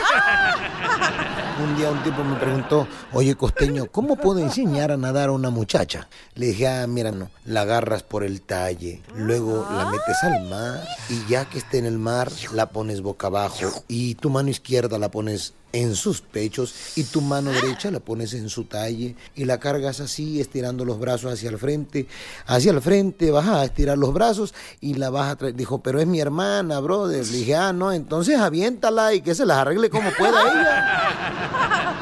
[1.62, 5.50] Un día un tipo me preguntó, oye costeño, ¿cómo puedo enseñar a nadar a una
[5.50, 6.08] muchacha?
[6.34, 10.84] Le dije, ah, mira, no, la agarras por el talle, luego la metes al mar
[11.08, 14.98] y ya que esté en el mar, la pones boca abajo y tu mano izquierda
[14.98, 19.44] la pones en sus pechos y tu mano derecha la pones en su talle y
[19.44, 22.06] la cargas así, estirando los brazos hacia el frente.
[22.46, 25.54] Hacia el frente vas a estirar los brazos y la vas a traer.
[25.54, 27.26] Dijo, pero es mi hermana, brother.
[27.26, 31.94] Le dije, ah, no, entonces aviéntala y que se las arregle como pueda ella.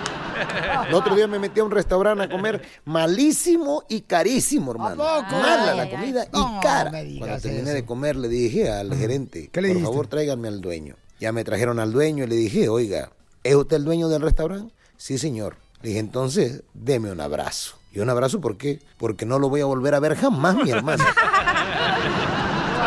[0.89, 4.97] El otro día me metí a un restaurante a comer malísimo y carísimo, hermano.
[5.03, 6.91] Mala la comida y cara.
[6.91, 10.97] Cuando terminé de comer le dije al gerente, ¿Qué le por favor tráiganme al dueño.
[11.21, 13.13] Ya me trajeron al dueño y le dije, oiga,
[13.43, 14.73] ¿es usted el dueño del restaurante?
[14.97, 15.57] Sí, señor.
[15.83, 17.77] Le dije, entonces, deme un abrazo.
[17.93, 18.81] ¿Y un abrazo por qué?
[18.99, 21.05] Porque no lo voy a volver a ver jamás, mi hermano.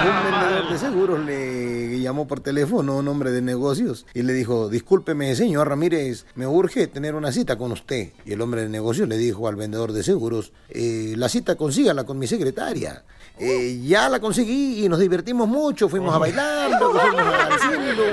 [0.03, 4.33] Un vendedor de seguros le llamó por teléfono a un hombre de negocios y le
[4.33, 8.09] dijo, discúlpeme, señor Ramírez, me urge tener una cita con usted.
[8.25, 12.03] Y el hombre de negocios le dijo al vendedor de seguros, "Eh, la cita consígala
[12.03, 13.03] con mi secretaria.
[13.39, 17.21] "Eh, ya la conseguí y nos divertimos mucho, fuimos a bailar, luego fuimos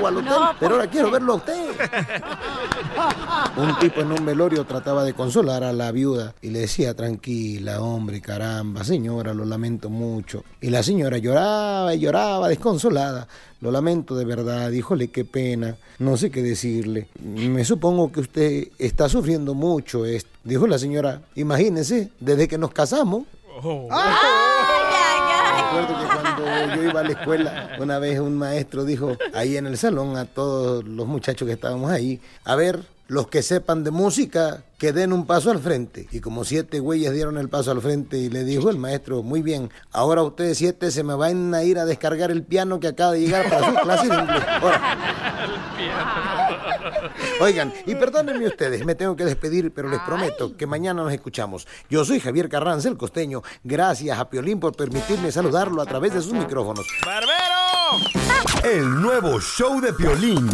[0.06, 1.66] al hotel, pero ahora quiero verlo a usted.
[3.56, 7.80] Un tipo en un velorio trataba de consolar a la viuda y le decía, tranquila,
[7.80, 10.44] hombre, caramba, señora, lo lamento mucho.
[10.60, 13.28] Y la señora lloraba y lloraba, desconsolada.
[13.60, 17.08] Lo lamento de verdad, híjole, qué pena, no sé qué decirle.
[17.22, 20.30] Me supongo que usted está sufriendo mucho esto.
[20.44, 23.24] Dijo la señora, imagínese, desde que nos casamos.
[25.56, 26.11] Recuerdo que
[26.76, 30.24] yo iba a la escuela, una vez un maestro dijo ahí en el salón a
[30.24, 35.12] todos los muchachos que estábamos ahí, a ver, los que sepan de música, que den
[35.12, 36.08] un paso al frente.
[36.12, 39.42] Y como siete güeyes dieron el paso al frente y le dijo el maestro, muy
[39.42, 43.12] bien, ahora ustedes siete se me van a ir a descargar el piano que acaba
[43.12, 44.42] de llegar para su clase de inglés.
[44.48, 44.80] Ahora,
[47.40, 51.66] Oigan, y perdónenme ustedes, me tengo que despedir, pero les prometo que mañana nos escuchamos.
[51.88, 53.42] Yo soy Javier Carranza, el costeño.
[53.64, 56.86] Gracias a Piolín por permitirme saludarlo a través de sus micrófonos.
[58.64, 60.48] El nuevo show de Piolín.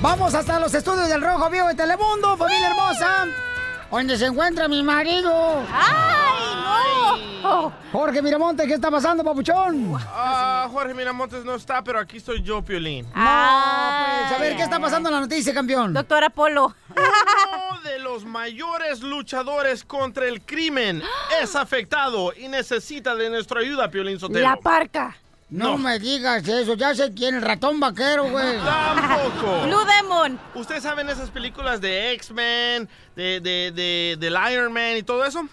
[0.00, 3.26] Vamos hasta los estudios del Rojo Vivo de Telemundo, familia hermosa.
[3.90, 5.64] Donde se encuentra mi marido.
[5.72, 7.72] ¡Ay, no!
[7.92, 9.96] Jorge Miramonte, ¿qué está pasando, papuchón?
[10.08, 13.06] Ah, Jorge Miramontes no está, pero aquí estoy yo, Piolín.
[13.14, 15.92] Ah, pues, a ver, ¿qué está pasando en la noticia, campeón?
[15.92, 16.74] Doctor Apolo.
[16.90, 21.02] Uno de los mayores luchadores contra el crimen
[21.42, 24.40] es afectado y necesita de nuestra ayuda, Piolín Sotelo.
[24.40, 25.16] La parca.
[25.50, 28.56] No, me digas eso, ya sé quién, el ratón vaquero, güey.
[28.64, 29.62] Tampoco.
[29.66, 30.38] Blue Demon.
[30.54, 35.44] ¿Ustedes saben esas películas de X-Men, de, de, de, del Iron Man y todo eso?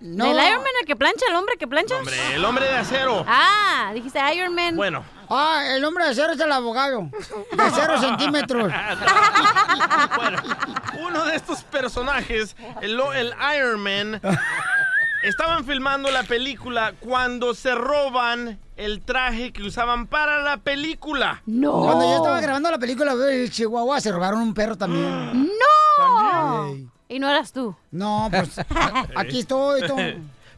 [0.00, 1.96] ¿El Iron Man el que plancha, el hombre que plancha?
[1.96, 3.24] Hombre, el hombre de acero.
[3.26, 4.76] Ah, dijiste Iron Man.
[4.76, 5.04] Bueno.
[5.30, 7.08] Ah, el hombre de acero es el abogado.
[7.10, 8.70] De cero centímetros.
[11.00, 14.20] Uno de estos personajes, el, el Iron Man,
[15.22, 21.42] estaban filmando la película cuando se roban el traje que usaban para la película.
[21.46, 21.82] No.
[21.82, 25.48] Cuando yo estaba grabando la película de Chihuahua, se robaron un perro también.
[25.98, 26.74] ¡No!
[27.08, 27.74] Y no eras tú.
[27.90, 28.50] No, pues
[29.16, 29.86] aquí estoy.
[29.86, 29.96] to-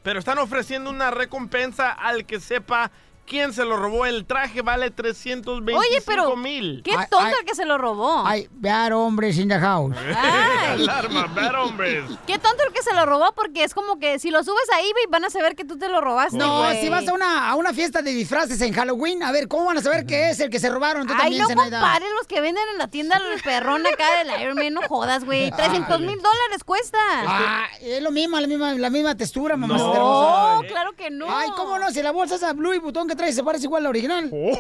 [0.03, 2.91] Pero están ofreciendo una recompensa al que sepa
[3.31, 4.05] quién se lo robó.
[4.05, 6.83] El traje vale 325 Oye, pero mil.
[6.85, 8.27] qué tonto el que se lo robó.
[8.27, 9.95] Ay, bad hombres in the house.
[10.17, 10.83] Ay.
[10.83, 12.05] Alarma, ver hombres.
[12.27, 14.81] Qué tonto el que se lo robó porque es como que si lo subes a
[14.81, 16.37] eBay van a saber que tú te lo robaste.
[16.37, 19.67] No, si vas a una, a una fiesta de disfraces en Halloween, a ver, ¿cómo
[19.67, 21.07] van a saber qué es el que se robaron?
[21.07, 24.43] Tú Ay, también, no compares los que venden en la tienda el perrón acá del
[24.43, 25.53] Iron Man, no jodas, güey.
[25.53, 26.99] 300 mil dólares cuesta.
[27.27, 29.77] Ah, es lo mismo, la misma, la misma textura, mamá.
[29.77, 31.27] No, claro que no.
[31.31, 31.91] Ay, ¿cómo no?
[31.93, 34.31] Si la bolsa esa Blue y botón que trae se parece igual a la original.
[34.31, 34.51] Ríete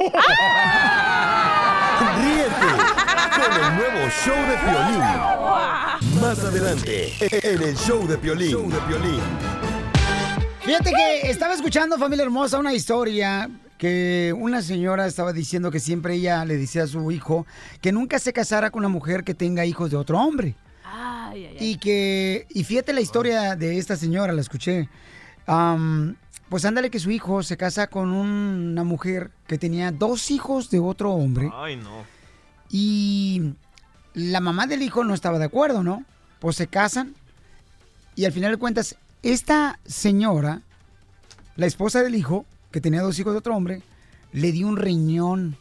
[3.37, 5.01] con el nuevo show de Piolín.
[6.21, 8.51] Más adelante, en el show de Piolín.
[8.51, 9.21] Show de Piolín.
[10.61, 13.49] Fíjate que estaba escuchando, familia hermosa, una historia
[13.79, 17.47] que una señora estaba diciendo que siempre ella le decía a su hijo
[17.81, 20.55] que nunca se casara con una mujer que tenga hijos de otro hombre.
[20.85, 21.67] Ay, ay, ay.
[21.71, 24.91] Y que, y fíjate la historia de esta señora, la escuché.
[25.47, 26.15] Am,
[26.51, 30.81] pues ándale que su hijo se casa con una mujer que tenía dos hijos de
[30.81, 31.51] otro hombre.
[31.55, 32.03] Ay, no.
[32.69, 33.55] Y
[34.13, 36.05] la mamá del hijo no estaba de acuerdo, ¿no?
[36.41, 37.15] Pues se casan
[38.17, 40.61] y al final de cuentas, esta señora,
[41.57, 43.83] la esposa del hijo, que tenía dos hijos de otro hombre,
[44.33, 45.57] le dio un riñón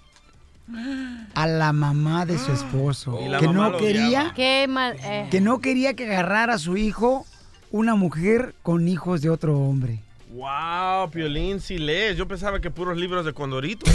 [1.33, 3.19] a la mamá de su esposo.
[3.23, 4.33] Y la que mamá no quería, odiaba.
[4.33, 4.97] Qué mal.
[5.03, 5.27] eh.
[5.31, 7.25] que no quería que agarrara a su hijo
[7.71, 10.01] una mujer con hijos de otro hombre.
[10.29, 12.15] Wow, Piolín, si lees.
[12.15, 13.89] Yo pensaba que puros libros de Condorito.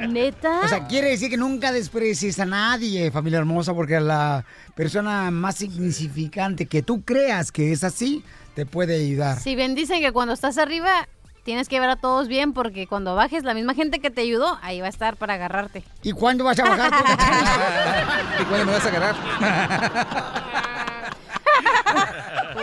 [0.00, 0.60] ¿Neta?
[0.64, 5.62] O sea, quiere decir que nunca desprecies a nadie, familia hermosa, porque la persona más
[5.62, 8.22] insignificante que tú creas que es así,
[8.54, 9.38] te puede ayudar.
[9.38, 11.08] Si bien dicen que cuando estás arriba,
[11.44, 14.58] tienes que ver a todos bien porque cuando bajes, la misma gente que te ayudó,
[14.60, 15.82] ahí va a estar para agarrarte.
[16.02, 17.04] ¿Y cuándo vas a bajar tú?
[18.42, 20.71] ¿Y cuándo me vas a agarrar?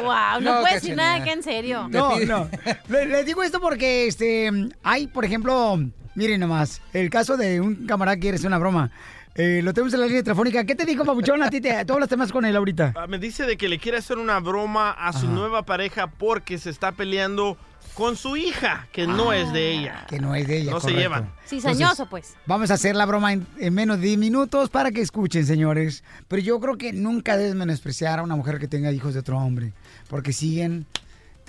[0.10, 1.88] Wow, no, No, puedes decir nada que en serio.
[1.89, 2.49] No, no.
[2.89, 4.51] Le, les digo esto porque, este,
[4.84, 5.80] hay, por ejemplo,
[6.16, 8.91] miren nomás, el caso de un camarada que quiere hacer una broma.
[9.36, 10.66] Eh, lo tenemos en la línea telefónica.
[10.66, 11.41] ¿Qué te dijo, Pabuchón?
[11.43, 12.93] A ti te, tú hablaste más con él ahorita.
[12.97, 16.57] Ah, Me dice de que le quiere hacer una broma a su nueva pareja porque
[16.57, 17.57] se está peleando
[17.93, 20.05] con su hija, que no es de ella.
[20.07, 21.32] Que no es de ella, No se llevan.
[21.45, 22.36] Cizañoso, pues.
[22.45, 26.03] Vamos a hacer la broma en, en menos de 10 minutos para que escuchen, señores.
[26.27, 29.38] Pero yo creo que nunca debes menospreciar a una mujer que tenga hijos de otro
[29.38, 29.73] hombre.
[30.07, 30.86] Porque siguen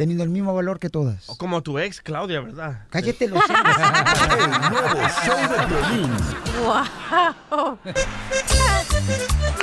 [0.01, 1.29] teniendo el mismo valor que todas.
[1.29, 2.87] O como tu ex, Claudia, ¿verdad?
[2.89, 6.11] Cállate los El nuevo show de Piolín.
[6.65, 7.79] Wow.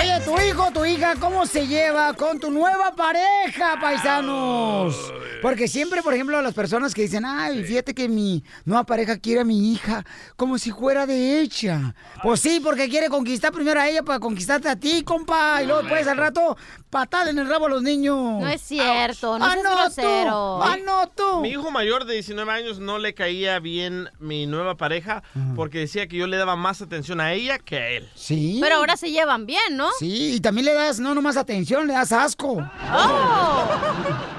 [0.00, 5.12] Oye, tu hijo, tu hija, ¿cómo se lleva con tu nueva pareja, paisanos?
[5.42, 9.42] Porque siempre, por ejemplo, las personas que dicen, ay, fíjate que mi nueva pareja quiere
[9.42, 10.02] a mi hija
[10.36, 11.94] como si fuera de ella.
[12.22, 15.62] Pues sí, porque quiere conquistar primero a ella para conquistarte a ti, compa.
[15.62, 16.56] Y luego después al rato,
[16.94, 18.16] patada en el rabo a los niños.
[18.40, 20.30] No es cierto, no Ah, seas no, grosero.
[20.30, 20.62] tú.
[20.62, 21.40] Ah, no, tú.
[21.40, 25.24] Mi hijo mayor de 19 años no le caía bien mi nueva pareja
[25.56, 28.08] porque decía que yo le daba más atención a ella que a él.
[28.14, 28.58] Sí.
[28.62, 29.88] Pero ahora se llevan bien, ¿no?
[29.98, 32.64] Sí, y también le das, no nomás atención, le das asco.
[32.92, 33.64] ¡Oh!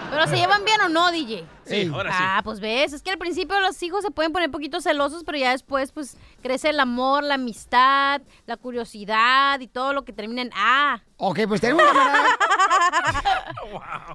[0.10, 1.46] Pero se llevan bien o no, DJ.
[1.66, 2.18] Sí, ahora sí.
[2.20, 5.24] Ah, pues ves, es que al principio los hijos se pueden poner un poquito celosos,
[5.24, 10.14] pero ya después, pues, crece el amor, la amistad, la curiosidad y todo lo que
[10.14, 11.04] termina en A.
[11.18, 12.38] Ok, pues tenemos un camarada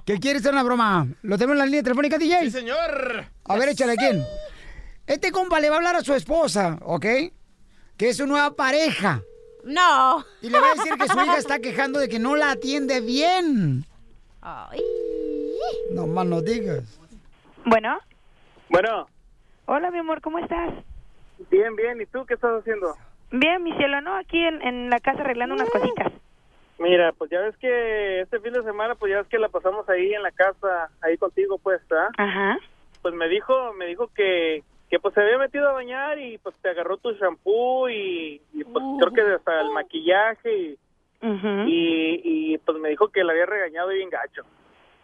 [0.05, 1.07] que quiere hacer una broma.
[1.21, 2.41] ¿Lo tenemos en la línea telefónica, DJ?
[2.41, 3.25] Sí, señor.
[3.45, 4.23] A ver, échale, ¿quién?
[5.07, 7.05] Este compa le va a hablar a su esposa, ¿ok?
[7.97, 9.21] Que es su nueva pareja.
[9.63, 10.25] No.
[10.41, 13.01] Y le va a decir que su hija está quejando de que no la atiende
[13.01, 13.85] bien.
[14.41, 14.79] Ay.
[15.91, 16.99] No más no digas.
[17.65, 17.99] Bueno.
[18.69, 19.07] Bueno,
[19.65, 20.73] Hola, mi amor, ¿cómo estás?
[21.49, 22.01] bien, bien.
[22.01, 22.93] ¿Y tú qué estás haciendo?
[23.31, 24.15] Bien, mi cielo, ¿no?
[24.15, 26.11] Aquí en, en la casa arreglando unas cositas.
[26.77, 29.87] Mira, pues ya ves que este fin de semana, pues ya ves que la pasamos
[29.87, 32.09] ahí en la casa, ahí contigo, pues, ¿verdad?
[32.17, 32.57] Ajá.
[33.01, 36.55] Pues me dijo, me dijo que, que pues se había metido a bañar y pues
[36.61, 40.77] te agarró tu shampoo y, y, pues creo que hasta el maquillaje y,
[41.23, 44.43] y, pues me dijo que la había regañado bien gacho.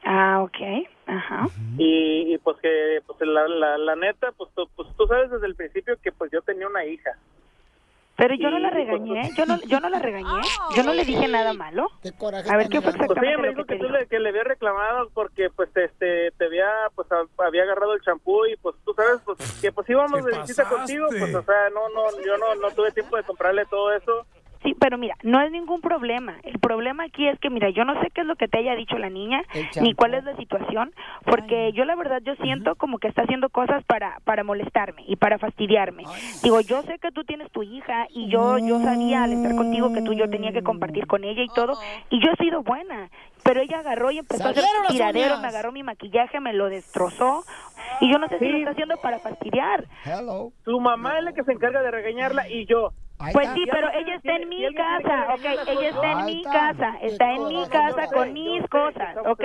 [0.04, 0.88] Ah, ok.
[1.08, 1.48] Ajá.
[1.78, 5.48] Y, y, pues que, pues la, la, la neta, pues tú, pues tú sabes desde
[5.48, 7.12] el principio que pues yo tenía una hija.
[8.18, 10.42] Pero yo no la pues, regañé, yo no, yo no la regañé,
[10.76, 11.92] yo no le dije nada malo.
[12.50, 14.44] A ver, ¿qué fue Pues exactamente ella me dijo que tú le, que le había
[14.44, 18.94] reclamado porque pues este te había pues a- había agarrado el champú y pues tú
[18.96, 22.56] sabes pues que pues íbamos de visita contigo pues o sea no no yo no
[22.56, 24.26] no tuve tiempo de comprarle todo eso
[24.68, 26.36] Sí, pero mira, no es ningún problema.
[26.44, 28.76] El problema aquí es que, mira, yo no sé qué es lo que te haya
[28.76, 29.42] dicho la niña,
[29.82, 30.92] ni cuál es la situación,
[31.24, 35.16] porque yo la verdad yo siento como que está haciendo cosas para para molestarme y
[35.16, 36.04] para fastidiarme.
[36.44, 39.94] Digo, yo sé que tú tienes tu hija y yo yo sabía al estar contigo
[39.94, 43.10] que tú yo tenía que compartir con ella y todo, y yo he sido buena,
[43.44, 45.42] pero ella agarró y empezó a hacer Salieron las tiradero, uñas.
[45.44, 47.46] me agarró mi maquillaje, me lo destrozó,
[48.02, 49.86] y yo no sé si lo está haciendo para fastidiar.
[50.04, 50.52] Hello.
[50.66, 52.92] tu mamá es la que se encarga de regañarla y yo
[53.34, 55.46] Pues sí, pero ella está en mi casa, ¿ok?
[55.68, 59.42] Ella está en mi casa, está en mi casa con mis cosas, ¿ok?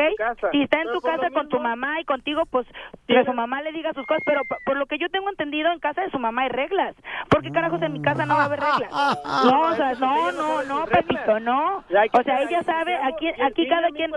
[0.52, 2.66] Si está en tu casa con tu mamá y contigo, pues
[3.06, 5.72] que su mamá le diga sus cosas, pero por- por lo que yo tengo entendido,
[5.72, 6.94] en casa de su mamá hay reglas.
[7.30, 8.90] ¿Por qué carajos en mi casa no va a haber reglas?
[9.52, 11.84] No, o sea, no, no, no, Pepito, no.
[12.20, 14.10] O sea, ella sabe, aquí, aquí cada quien,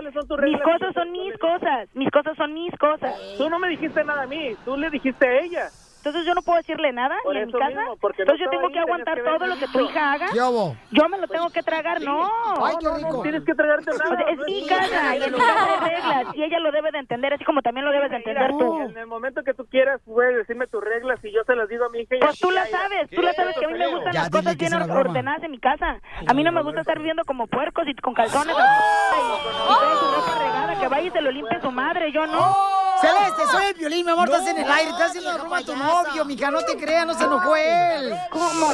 [0.44, 3.14] mis cosas son mis cosas, mis cosas son mis cosas.
[3.38, 5.70] tú no me dijiste nada a mí tú le dijiste a ella
[6.06, 7.66] Entonces yo no puedo decirle nada Por ni en mi casa.
[7.66, 10.28] mismo, no Entonces yo tengo ahí, que aguantar que todo lo que tu hija haga.
[10.32, 12.30] Yo me lo tengo que tragar, no.
[12.64, 13.22] Ay, qué rico.
[13.22, 16.44] tienes que tragarte sea, nada es mi casa y en mi casa hay reglas y
[16.44, 18.80] ella lo debe de entender, así como también lo debes de entender tú.
[18.82, 21.86] en el momento que tú quieras puedes decirme tus reglas y yo se las digo
[21.86, 23.88] a mi hija y Pues tú la sabes, tú la sabes que a mí me
[23.88, 26.00] gustan las cosas bien ordenadas en mi casa.
[26.26, 30.14] A mí no me gusta estar viviendo como puercos y con calzones y trae su
[30.14, 32.54] ropa regada, que vaya y se lo limpie su madre, yo no.
[33.00, 35.62] Celeste, soy el violín, mi amor, estás en el aire, estás haciendo una broma a
[35.62, 38.14] tu novio, mija, no te creas, no se enojó él.
[38.30, 38.68] ¿Cómo?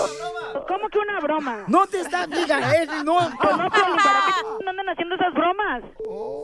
[0.66, 1.64] ¿Cómo que una broma?
[1.68, 3.18] No te está, mija, él no.
[3.42, 5.82] Pues no, Piolín, ¿para qué no andan haciendo esas bromas?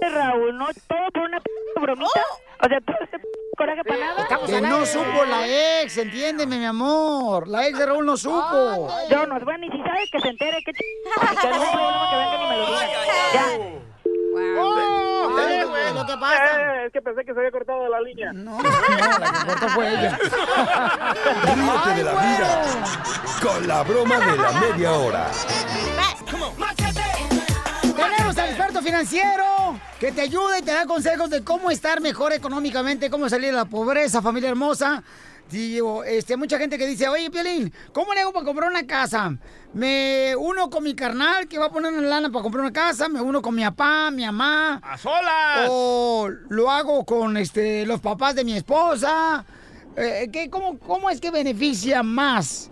[0.00, 1.50] Raúl, no todo por una p
[1.80, 2.22] bromita.
[2.64, 4.28] O sea, todo ese p coraje para nada.
[4.46, 7.48] Que no supo la ex, entiéndeme, mi amor.
[7.48, 8.88] La ex de Raúl no supo.
[9.10, 10.78] Yo no, bueno, y si sabes que se entere, que ch...
[11.40, 12.86] que algún problema que venga ni me lo diga.
[13.34, 13.78] Ya.
[14.60, 14.97] Oh,
[16.14, 18.68] Eh, es que pensé que se había cortado la línea No, no,
[19.18, 20.18] la que cortó fue ella.
[21.42, 22.62] Ríete de la vida
[23.42, 25.26] con la broma de la media hora.
[27.96, 32.32] Tenemos al experto financiero que te ayuda y te da consejos de cómo estar mejor
[32.32, 35.02] económicamente, cómo salir de la pobreza, familia hermosa.
[35.50, 39.34] Digo, este, mucha gente que dice, oye, Piolín, ¿cómo le hago para comprar una casa?
[39.72, 43.08] Me uno con mi carnal que va a poner una lana para comprar una casa,
[43.08, 44.78] me uno con mi papá, mi mamá.
[44.82, 45.68] ¡A solas!
[45.70, 49.44] O lo hago con este, los papás de mi esposa.
[49.96, 52.70] Eh, ¿qué, cómo, ¿Cómo es que beneficia más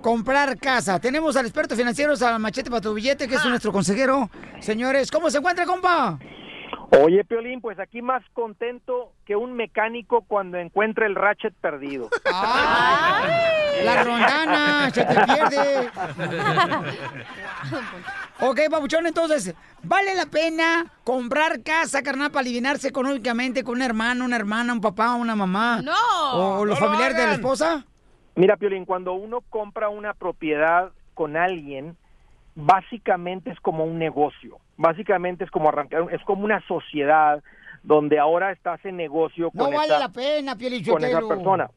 [0.00, 0.98] comprar casa?
[0.98, 4.30] Tenemos al experto financiero, al machete para tu billete, que es nuestro consejero.
[4.60, 6.18] Señores, ¿cómo se encuentra, compa?
[6.90, 12.08] Oye, Piolín, pues aquí más contento que un mecánico cuando encuentra el ratchet perdido.
[13.84, 15.90] La rondana, se te pierde.
[18.40, 24.24] ok, papuchón, entonces, ¿vale la pena comprar casa, carnal, para aliviarse económicamente con un hermano,
[24.24, 25.82] una hermana, un papá, una mamá?
[25.82, 26.58] ¡No!
[26.58, 27.84] ¿O los No lo familiares de la esposa?
[28.34, 31.96] Mira, Piolín, cuando uno compra una propiedad con alguien,
[32.56, 34.58] básicamente es como un negocio.
[34.76, 37.44] Básicamente es como arrancar, es como una sociedad
[37.84, 40.56] donde ahora estás en negocio con, No vale esa, la pena,
[40.90, 41.70] con esa persona.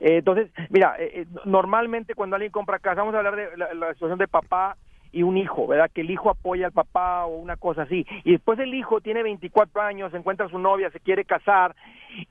[0.00, 3.74] Eh, entonces, mira, eh, eh, normalmente cuando alguien compra casa, vamos a hablar de la,
[3.74, 4.76] la situación de papá
[5.12, 5.90] y un hijo, ¿verdad?
[5.92, 8.06] Que el hijo apoya al papá o una cosa así.
[8.24, 11.74] Y después el hijo tiene 24 años, encuentra a su novia, se quiere casar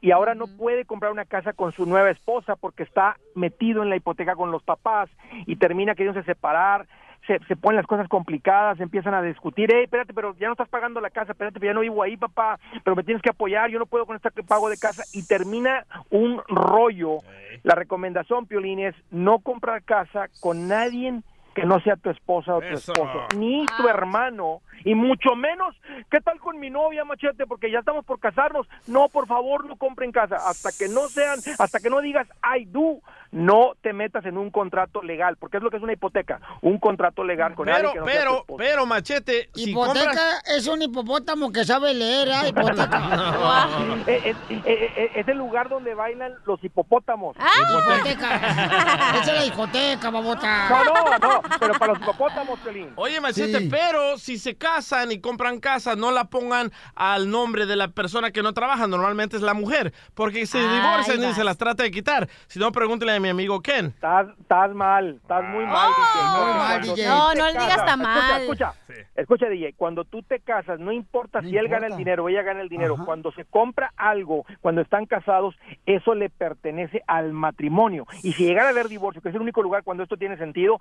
[0.01, 3.89] y ahora no puede comprar una casa con su nueva esposa porque está metido en
[3.89, 5.09] la hipoteca con los papás
[5.45, 6.87] y termina queriéndose separar.
[7.27, 10.69] Se, se ponen las cosas complicadas, empiezan a discutir, hey, espérate, pero ya no estás
[10.69, 13.69] pagando la casa, espérate, pero ya no vivo ahí, papá, pero me tienes que apoyar,
[13.69, 17.19] yo no puedo con este pago de casa, y termina un rollo.
[17.63, 21.21] La recomendación, Piolín, es no comprar casa con nadie
[21.55, 22.91] que no sea tu esposa o tu Eso.
[22.91, 25.75] esposo, ni tu hermano, y mucho menos,
[26.11, 27.47] ¿qué tal con mi novia, machete?
[27.47, 28.67] Porque ya estamos por casarnos.
[28.85, 30.35] No, por favor, no compren casa.
[30.35, 32.99] Hasta que no sean, hasta que no digas I do,
[33.31, 36.77] no te metas en un contrato legal, porque es lo que es una hipoteca, un
[36.77, 38.57] contrato legal con Pero, alguien que no sea tu pero, esposo.
[38.57, 40.43] pero, machete, si Hipoteca compras...
[40.55, 42.49] es un hipopótamo que sabe leer, ¿eh?
[42.49, 44.01] Hipoteca.
[44.07, 47.35] Eh, eh, eh, es el lugar donde bailan los hipopótamos.
[47.35, 48.35] Hipoteca.
[48.35, 50.69] Esa es la discoteca, babota.
[50.69, 52.89] No, no, no, pero para los hipopótamos, Pelín.
[52.95, 53.67] Oye, Machete, Sí.
[53.69, 58.31] pero si se casan y compran casa, no la pongan al nombre de la persona
[58.31, 58.87] que no trabaja.
[58.87, 59.93] Normalmente es la mujer.
[60.13, 62.27] Porque se Ay, divorcian y se las trata de quitar.
[62.47, 63.87] Si no, pregúntele a mi amigo Ken.
[63.87, 66.23] Estás, estás mal, estás muy mal, DJ.
[66.45, 67.07] muy mal, DJ.
[67.07, 68.41] No, no le digas tan mal.
[68.41, 72.23] Escucha, escucha, escucha, DJ, cuando tú te casas, no importa si él gana el dinero
[72.25, 77.01] o ella gana el dinero, cuando se compra algo, cuando están casados, eso le pertenece
[77.07, 78.05] al matrimonio.
[78.23, 80.79] Y si llegara a haber divorcio, que es el único lugar cuando esto tiene sentido,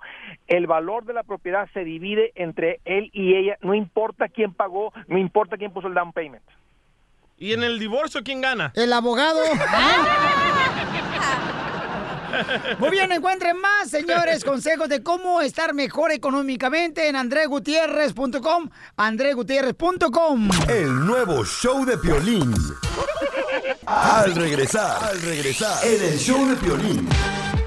[0.55, 4.93] el valor de la propiedad se divide entre él y ella, no importa quién pagó,
[5.07, 6.43] no importa quién puso el down payment.
[7.37, 8.71] ¿Y en el divorcio quién gana?
[8.75, 9.39] El abogado.
[12.79, 20.49] Muy bien, encuentren más, señores, consejos de cómo estar mejor económicamente en andregutierrez.com, andregutierrez.com.
[20.67, 22.53] El nuevo show de Piolín.
[23.85, 27.07] Al regresar, al regresar, en el show de Piolín.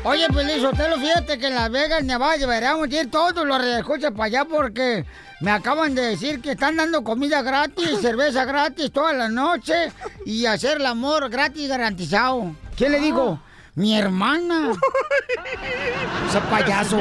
[0.04, 4.24] Oye, Feliz Sotelo, fíjate que en Las Vegas, Nevada, deberíamos ir todos los escucha para
[4.24, 5.04] allá porque
[5.40, 9.92] me acaban de decir que están dando comida gratis, cerveza gratis toda la noche
[10.24, 12.54] y hacer el amor gratis garantizado.
[12.76, 13.40] ¿Quién le digo?
[13.74, 14.72] Mi hermana.
[16.24, 16.98] No sea payaso.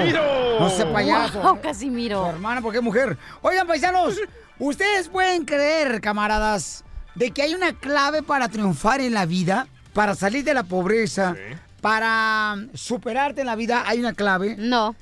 [0.59, 1.41] No sea payaso.
[1.41, 2.23] Wow, Casimiro.
[2.23, 3.17] Su hermana, porque es mujer.
[3.41, 4.15] Oigan, paisanos,
[4.57, 6.85] ¿ustedes pueden creer, camaradas,
[7.15, 9.67] de que hay una clave para triunfar en la vida?
[9.93, 11.35] Para salir de la pobreza,
[11.81, 14.55] para superarte en la vida, ¿hay una clave?
[14.57, 14.95] No.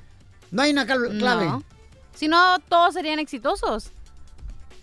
[0.50, 1.46] No hay una cl- clave.
[1.46, 1.62] No.
[2.14, 3.90] Si no, todos serían exitosos.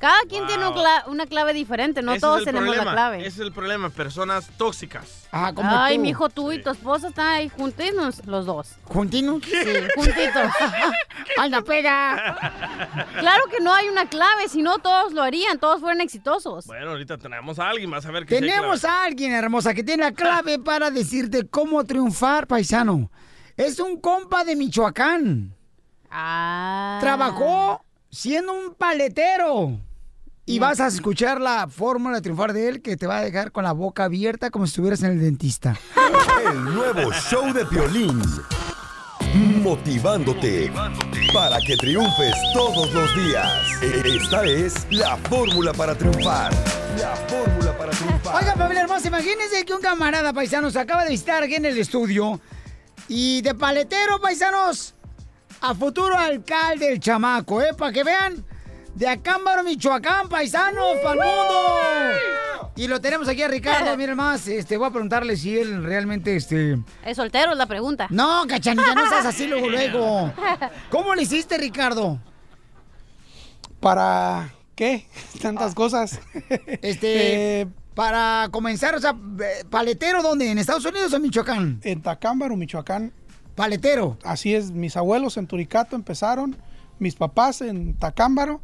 [0.04, 2.84] Cada quien tiene un cla- una clave diferente, no Ese todos tenemos problema.
[2.84, 3.20] la clave.
[3.20, 5.30] Ese es el problema, personas tóxicas.
[5.32, 8.76] Ah, Ay, mi hijo, tú y tu esposa están ahí juntinos los dos.
[8.84, 9.41] ¿Juntinos?
[9.45, 9.56] Sí,
[9.95, 10.51] juntitos.
[11.38, 13.06] ¡Anda, pega!
[13.18, 16.66] Claro que no hay una clave, si no todos lo harían, todos fueran exitosos.
[16.66, 18.93] Bueno, ahorita tenemos a alguien, vas a ver hay Tenemos clave.
[18.97, 23.10] a alguien, hermosa, que tiene la clave para decirte cómo triunfar, paisano.
[23.56, 25.56] Es un compa de Michoacán.
[26.12, 26.97] Ah.
[26.99, 29.80] Trabajó siendo un paletero.
[30.46, 33.54] Y vas a escuchar la fórmula de triunfar de él que te va a dejar
[33.54, 35.80] con la boca abierta como si estuvieras en el dentista.
[36.46, 38.22] El nuevo show de Piolín.
[39.64, 40.70] Motivándote
[41.34, 43.82] para que triunfes todos los días.
[43.82, 46.52] Esta es la fórmula para triunfar.
[47.00, 48.36] La fórmula para triunfar.
[48.36, 51.78] Oiga, familia hermosa, imagínense que un camarada paisano se acaba de visitar aquí en el
[51.78, 52.41] estudio
[53.08, 54.94] y de paletero, paisanos,
[55.62, 57.74] a futuro alcalde el chamaco, ¿eh?
[57.78, 58.46] Para que vean,
[58.96, 62.70] de Acámbaro, Michoacán, paisanos, para el mundo.
[62.76, 66.36] Y lo tenemos aquí a Ricardo, miren más, este, voy a preguntarle si él realmente,
[66.36, 66.80] este...
[67.06, 68.08] ¿Es soltero es la pregunta?
[68.10, 70.34] No, cachanilla, no seas así luego, luego.
[70.89, 72.20] ¿Cómo le hiciste, Ricardo?
[73.80, 75.08] para ¿Qué?
[75.41, 76.20] Tantas cosas.
[76.82, 80.50] Este, Eh, para comenzar, o sea, eh, paletero, ¿dónde?
[80.50, 81.80] ¿En Estados Unidos o en Michoacán?
[81.84, 83.14] En Tacámbaro, Michoacán.
[83.56, 84.18] Paletero.
[84.24, 86.58] Así es, mis abuelos en Turicato empezaron,
[86.98, 88.62] mis papás en Tacámbaro,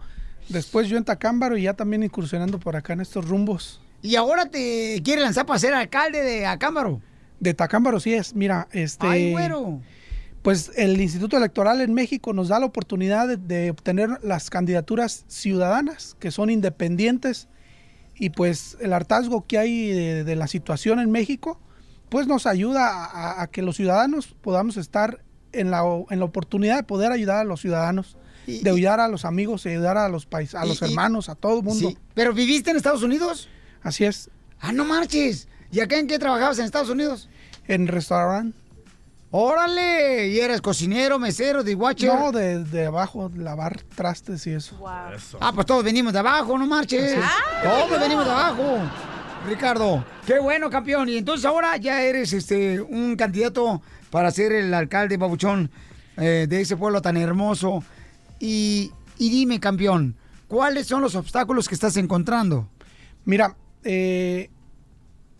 [0.49, 3.81] después yo en Tacámbaro y ya también incursionando por acá en estos rumbos.
[4.01, 7.01] ¿Y ahora te quiere lanzar para ser alcalde de Acámbaro?
[7.39, 9.07] De Tacámbaro sí es, mira, este...
[9.07, 9.81] Ay, güero.
[10.41, 15.25] Pues el Instituto Electoral en México nos da la oportunidad de, de obtener las candidaturas
[15.27, 17.49] ciudadanas, que son independientes,
[18.15, 21.59] y pues el hartazgo que hay de, de la situación en México,
[22.07, 25.21] pues nos ayuda a, a que los ciudadanos podamos estar
[25.51, 28.17] en la, en la oportunidad de poder ayudar a los ciudadanos,
[28.61, 31.35] de ayudar a los amigos, de ayudar a los pais, a los y- hermanos, a
[31.35, 31.89] todo el mundo.
[31.89, 31.97] Sí.
[32.13, 33.47] ¿Pero viviste en Estados Unidos?
[33.83, 34.29] Así es.
[34.59, 35.47] Ah, no marches.
[35.71, 37.29] ¿Y acá en qué trabajabas en Estados Unidos?
[37.67, 38.57] En restaurante.
[39.31, 40.27] ¡Órale!
[40.29, 42.11] ¿Y eres cocinero, mesero, de watcher?
[42.11, 44.75] No, de, de abajo, lavar trastes y eso.
[45.39, 47.15] Ah, pues todos venimos de abajo, no marches.
[47.63, 48.79] Todos venimos de abajo.
[49.47, 51.09] Ricardo, qué bueno, campeón.
[51.09, 55.69] Y entonces ahora ya eres este un candidato para ser el alcalde babuchón
[56.17, 57.83] eh, de ese pueblo tan hermoso.
[58.39, 60.15] Y, y dime, campeón,
[60.47, 62.67] ¿cuáles son los obstáculos que estás encontrando?
[63.25, 64.49] Mira, eh,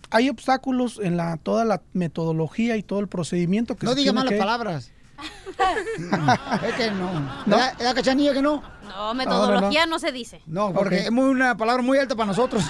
[0.10, 4.14] hay obstáculos en la toda la metodología y todo el procedimiento que No se diga
[4.14, 4.92] malas que- palabras.
[6.68, 7.12] es que no.
[7.20, 7.32] ¿No?
[7.46, 8.64] ¿Verdad, verdad, cachanilla que no?
[8.88, 10.42] No, metodología no, se dice.
[10.48, 12.64] No, porque es muy, una palabra muy alta para nosotros.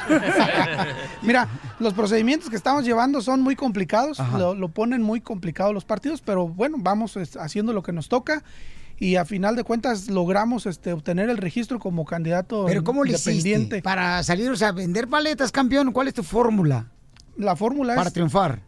[1.21, 1.47] Mira,
[1.79, 6.21] los procedimientos que estamos llevando son muy complicados, lo, lo ponen muy complicado los partidos,
[6.21, 8.43] pero bueno, vamos haciendo lo que nos toca
[8.99, 13.11] y a final de cuentas logramos este, obtener el registro como candidato Pero ¿cómo le
[13.11, 13.59] independiente.
[13.77, 15.91] hiciste para salir, o sea, vender paletas, campeón?
[15.91, 16.91] ¿Cuál es tu fórmula?
[17.37, 18.61] La fórmula Para es triunfar.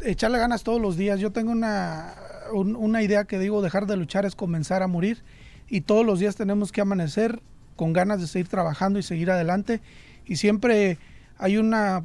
[0.00, 1.20] echarle ganas todos los días.
[1.20, 2.14] Yo tengo una,
[2.54, 5.22] un- una idea que digo, dejar de luchar es comenzar a morir
[5.68, 7.42] y todos los días tenemos que amanecer
[7.76, 9.80] con ganas de seguir trabajando y seguir adelante
[10.24, 10.98] y siempre
[11.36, 12.04] hay una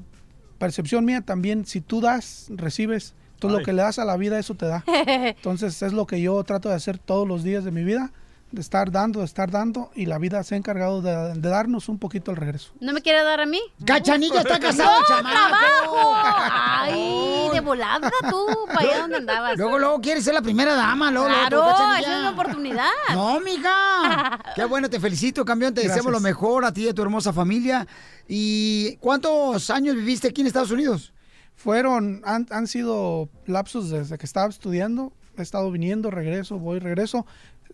[0.58, 3.14] percepción mía también, si tú das, recibes.
[3.44, 3.60] Entonces Ay.
[3.60, 4.84] lo que le das a la vida, eso te da.
[4.88, 8.12] Entonces es lo que yo trato de hacer todos los días de mi vida,
[8.52, 11.90] de estar dando, de estar dando y la vida se ha encargado de, de darnos
[11.90, 12.72] un poquito el regreso.
[12.80, 13.60] ¿No me quiere dar a mí?
[13.86, 15.36] ¡Cachanilla está casado, ¡No, chamaco!
[15.36, 16.14] trabajo!
[16.56, 18.46] ¡Ay, de volada tú!
[18.68, 19.58] ¿Para allá donde andabas?
[19.58, 22.90] Luego, luego quieres ser la primera dama, luego, luego, Claro, tú, esa es mi oportunidad.
[23.14, 24.40] No, mija.
[24.56, 25.74] Qué bueno, te felicito, campeón.
[25.74, 27.88] Te deseamos lo mejor a ti y a tu hermosa familia.
[28.28, 31.12] ¿Y cuántos años viviste aquí en Estados Unidos?
[31.56, 37.26] Fueron, han, han sido lapsos desde que estaba estudiando, he estado viniendo, regreso, voy, regreso.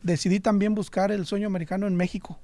[0.01, 2.39] Decidí también buscar el sueño americano en México.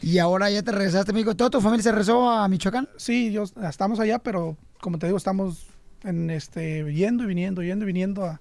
[0.00, 1.36] Y ahora ya te regresaste, amigo.
[1.36, 2.88] ¿Toda tu familia se regresó a Michoacán?
[2.96, 5.66] Sí, yo, estamos allá, pero como te digo, estamos
[6.02, 8.40] en este, yendo y viniendo, yendo y viniendo a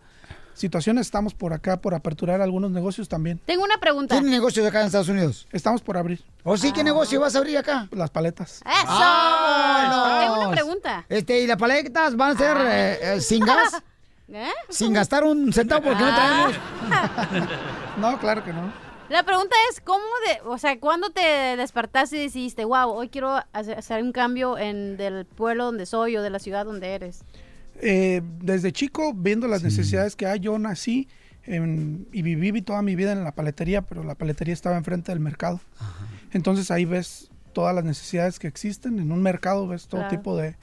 [0.53, 1.07] situaciones.
[1.07, 3.39] Estamos por acá por aperturar algunos negocios también.
[3.45, 4.15] Tengo una pregunta.
[4.15, 5.47] ¿Tiene negocios acá en Estados Unidos?
[5.51, 6.23] Estamos por abrir.
[6.43, 6.71] ¿O sí?
[6.71, 7.87] ¿Qué negocio vas a abrir acá?
[7.91, 8.61] Las paletas.
[8.65, 8.87] ¡Eso!
[8.87, 10.19] ¡Vámonos!
[10.21, 11.05] Tengo una pregunta.
[11.09, 13.81] Este, ¿y las paletas van a ser eh, eh, sin gas?
[14.33, 14.49] ¿Eh?
[14.69, 16.15] Sin gastar un centavo porque no Ah.
[16.89, 17.49] traemos.
[17.97, 18.71] No, claro que no.
[19.09, 21.21] La pregunta es, ¿cómo de, o sea, cuándo te
[21.57, 26.15] despertaste y decidiste, wow, hoy quiero hacer, hacer un cambio en del pueblo donde soy
[26.15, 27.25] o de la ciudad donde eres?
[27.81, 31.07] Eh, desde chico, viendo las necesidades que hay, yo nací
[31.45, 35.19] en- y viví toda mi vida en la paletería, pero la paletería estaba enfrente del
[35.19, 35.59] mercado.
[36.31, 38.99] Entonces ahí ves todas las necesidades que existen.
[38.99, 40.15] En un mercado ves todo Claro.
[40.17, 40.55] tipo de,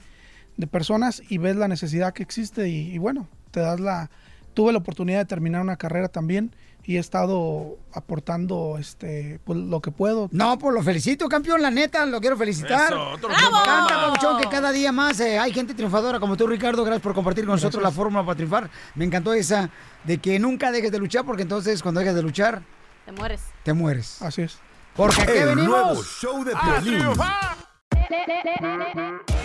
[0.57, 4.09] de personas y ves la necesidad que existe y, y bueno, te das la...
[4.53, 6.51] Tuve la oportunidad de terminar una carrera también
[6.89, 10.27] y he estado aportando este pues, lo que puedo.
[10.31, 12.91] No, pues lo felicito, campeón, la neta, lo quiero felicitar.
[12.91, 16.47] Eso, otro Me encanta, Pabuchón, que cada día más eh, hay gente triunfadora como tú,
[16.47, 16.83] Ricardo.
[16.83, 18.71] Gracias por compartir con nosotros la fórmula para triunfar.
[18.95, 19.69] Me encantó esa
[20.03, 22.63] de que nunca dejes de luchar, porque entonces cuando dejes de luchar,
[23.05, 23.41] Te mueres.
[23.61, 24.19] te mueres.
[24.23, 24.57] Así es.
[24.95, 25.69] Porque aquí El venimos.
[25.69, 26.53] nuevo show de.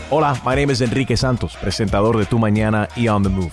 [0.08, 3.52] Hola, my name is Enrique Santos, presentador de Tu Mañana y On the Move.